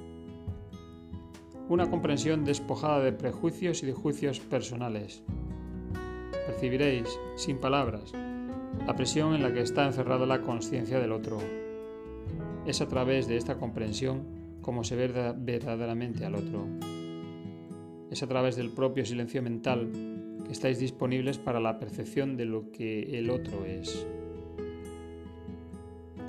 Una 1.71 1.89
comprensión 1.89 2.45
despojada 2.45 2.99
de 2.99 3.13
prejuicios 3.13 3.85
y 3.85 3.87
de 3.87 3.93
juicios 3.93 4.41
personales, 4.41 5.23
percibiréis, 6.45 7.07
sin 7.37 7.59
palabras, 7.59 8.13
la 8.85 8.97
presión 8.97 9.37
en 9.37 9.43
la 9.45 9.53
que 9.53 9.61
está 9.61 9.87
encerrada 9.87 10.27
la 10.27 10.43
conciencia 10.43 10.99
del 10.99 11.13
otro. 11.13 11.39
Es 12.67 12.81
a 12.81 12.89
través 12.89 13.29
de 13.29 13.37
esta 13.37 13.57
comprensión 13.57 14.59
como 14.63 14.83
se 14.83 14.97
ve 14.97 15.33
verdaderamente 15.39 16.25
al 16.25 16.35
otro. 16.35 16.67
Es 18.11 18.21
a 18.25 18.27
través 18.27 18.57
del 18.57 18.71
propio 18.71 19.07
silencio 19.07 19.41
mental 19.41 19.93
que 20.45 20.51
estáis 20.51 20.81
disponibles 20.81 21.39
para 21.39 21.61
la 21.61 21.79
percepción 21.79 22.37
de 22.37 22.47
lo 22.47 22.73
que 22.73 23.17
el 23.17 23.31
otro 23.31 23.65
es. 23.65 24.09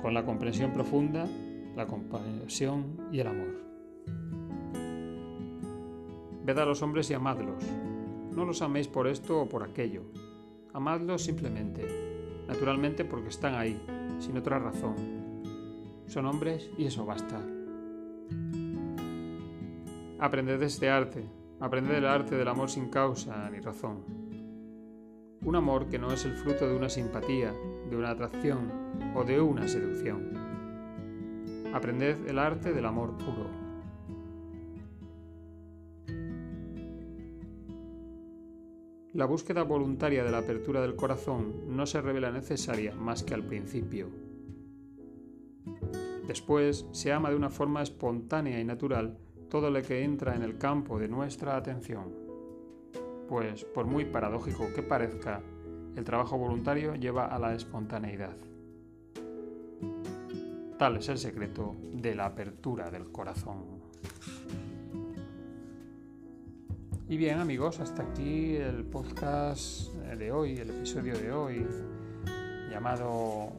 Con 0.02 0.14
la 0.14 0.24
comprensión 0.24 0.72
profunda, 0.72 1.26
la 1.74 1.88
compasión 1.88 3.08
y 3.10 3.18
el 3.18 3.26
amor. 3.26 3.71
Ved 6.44 6.58
a 6.58 6.64
los 6.64 6.82
hombres 6.82 7.08
y 7.10 7.14
amadlos, 7.14 7.62
no 8.34 8.44
los 8.44 8.62
améis 8.62 8.88
por 8.88 9.06
esto 9.06 9.42
o 9.42 9.48
por 9.48 9.62
aquello. 9.62 10.02
Amadlos 10.72 11.22
simplemente, 11.22 11.86
naturalmente 12.48 13.04
porque 13.04 13.28
están 13.28 13.54
ahí, 13.54 13.80
sin 14.18 14.36
otra 14.36 14.58
razón. 14.58 14.94
Son 16.06 16.26
hombres 16.26 16.70
y 16.76 16.86
eso 16.86 17.06
basta. 17.06 17.40
Aprended 20.18 20.62
este 20.62 20.88
arte, 20.90 21.24
aprended 21.60 21.96
el 21.96 22.06
arte 22.06 22.36
del 22.36 22.48
amor 22.48 22.70
sin 22.70 22.88
causa 22.88 23.48
ni 23.50 23.60
razón. 23.60 24.04
Un 25.44 25.56
amor 25.56 25.88
que 25.88 25.98
no 25.98 26.12
es 26.12 26.24
el 26.24 26.34
fruto 26.34 26.68
de 26.68 26.76
una 26.76 26.88
simpatía, 26.88 27.52
de 27.88 27.96
una 27.96 28.10
atracción 28.10 28.70
o 29.14 29.24
de 29.24 29.40
una 29.40 29.66
seducción. 29.68 30.32
Aprended 31.74 32.28
el 32.28 32.38
arte 32.38 32.72
del 32.72 32.86
amor 32.86 33.16
puro. 33.16 33.61
La 39.14 39.26
búsqueda 39.26 39.62
voluntaria 39.62 40.24
de 40.24 40.30
la 40.30 40.38
apertura 40.38 40.80
del 40.80 40.96
corazón 40.96 41.76
no 41.76 41.84
se 41.84 42.00
revela 42.00 42.30
necesaria 42.30 42.94
más 42.94 43.22
que 43.22 43.34
al 43.34 43.44
principio. 43.44 44.08
Después 46.26 46.86
se 46.92 47.12
ama 47.12 47.28
de 47.28 47.36
una 47.36 47.50
forma 47.50 47.82
espontánea 47.82 48.58
y 48.58 48.64
natural 48.64 49.18
todo 49.50 49.70
lo 49.70 49.82
que 49.82 50.02
entra 50.02 50.34
en 50.34 50.40
el 50.40 50.56
campo 50.56 50.98
de 50.98 51.08
nuestra 51.08 51.56
atención. 51.56 52.10
Pues, 53.28 53.66
por 53.66 53.84
muy 53.84 54.06
paradójico 54.06 54.72
que 54.74 54.82
parezca, 54.82 55.42
el 55.94 56.04
trabajo 56.04 56.38
voluntario 56.38 56.94
lleva 56.94 57.26
a 57.26 57.38
la 57.38 57.54
espontaneidad. 57.54 58.36
Tal 60.78 60.96
es 60.96 61.08
el 61.10 61.18
secreto 61.18 61.76
de 61.92 62.14
la 62.14 62.24
apertura 62.24 62.90
del 62.90 63.12
corazón. 63.12 63.82
Y 67.08 67.16
bien 67.16 67.40
amigos, 67.40 67.80
hasta 67.80 68.02
aquí 68.04 68.56
el 68.56 68.84
podcast 68.84 69.92
de 69.92 70.32
hoy, 70.32 70.56
el 70.56 70.70
episodio 70.70 71.18
de 71.18 71.32
hoy, 71.32 71.66
llamado 72.70 73.52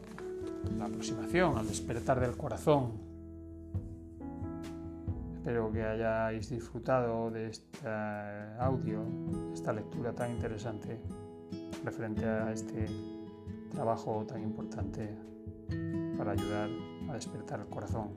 La 0.78 0.86
aproximación 0.86 1.58
al 1.58 1.68
despertar 1.68 2.20
del 2.20 2.36
corazón. 2.38 2.94
Espero 5.36 5.72
que 5.72 5.84
hayáis 5.84 6.50
disfrutado 6.50 7.30
de 7.30 7.50
este 7.50 7.88
audio, 8.60 9.04
esta 9.54 9.74
lectura 9.74 10.14
tan 10.14 10.32
interesante 10.32 11.00
referente 11.84 12.26
a 12.26 12.52
este 12.52 12.88
trabajo 13.72 14.26
tan 14.26 14.42
importante 14.42 15.16
para 16.18 16.32
ayudar 16.32 16.70
a 17.10 17.14
despertar 17.14 17.60
el 17.60 17.68
corazón. 17.68 18.14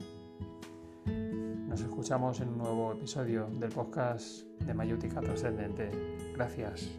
Nos 1.67 1.81
escuchamos 1.81 2.39
en 2.39 2.47
un 2.47 2.59
nuevo 2.59 2.93
episodio 2.93 3.47
del 3.59 3.69
podcast 3.69 4.43
de 4.65 4.73
Mayútica 4.73 5.19
Trascendente. 5.19 5.91
Gracias. 6.33 6.89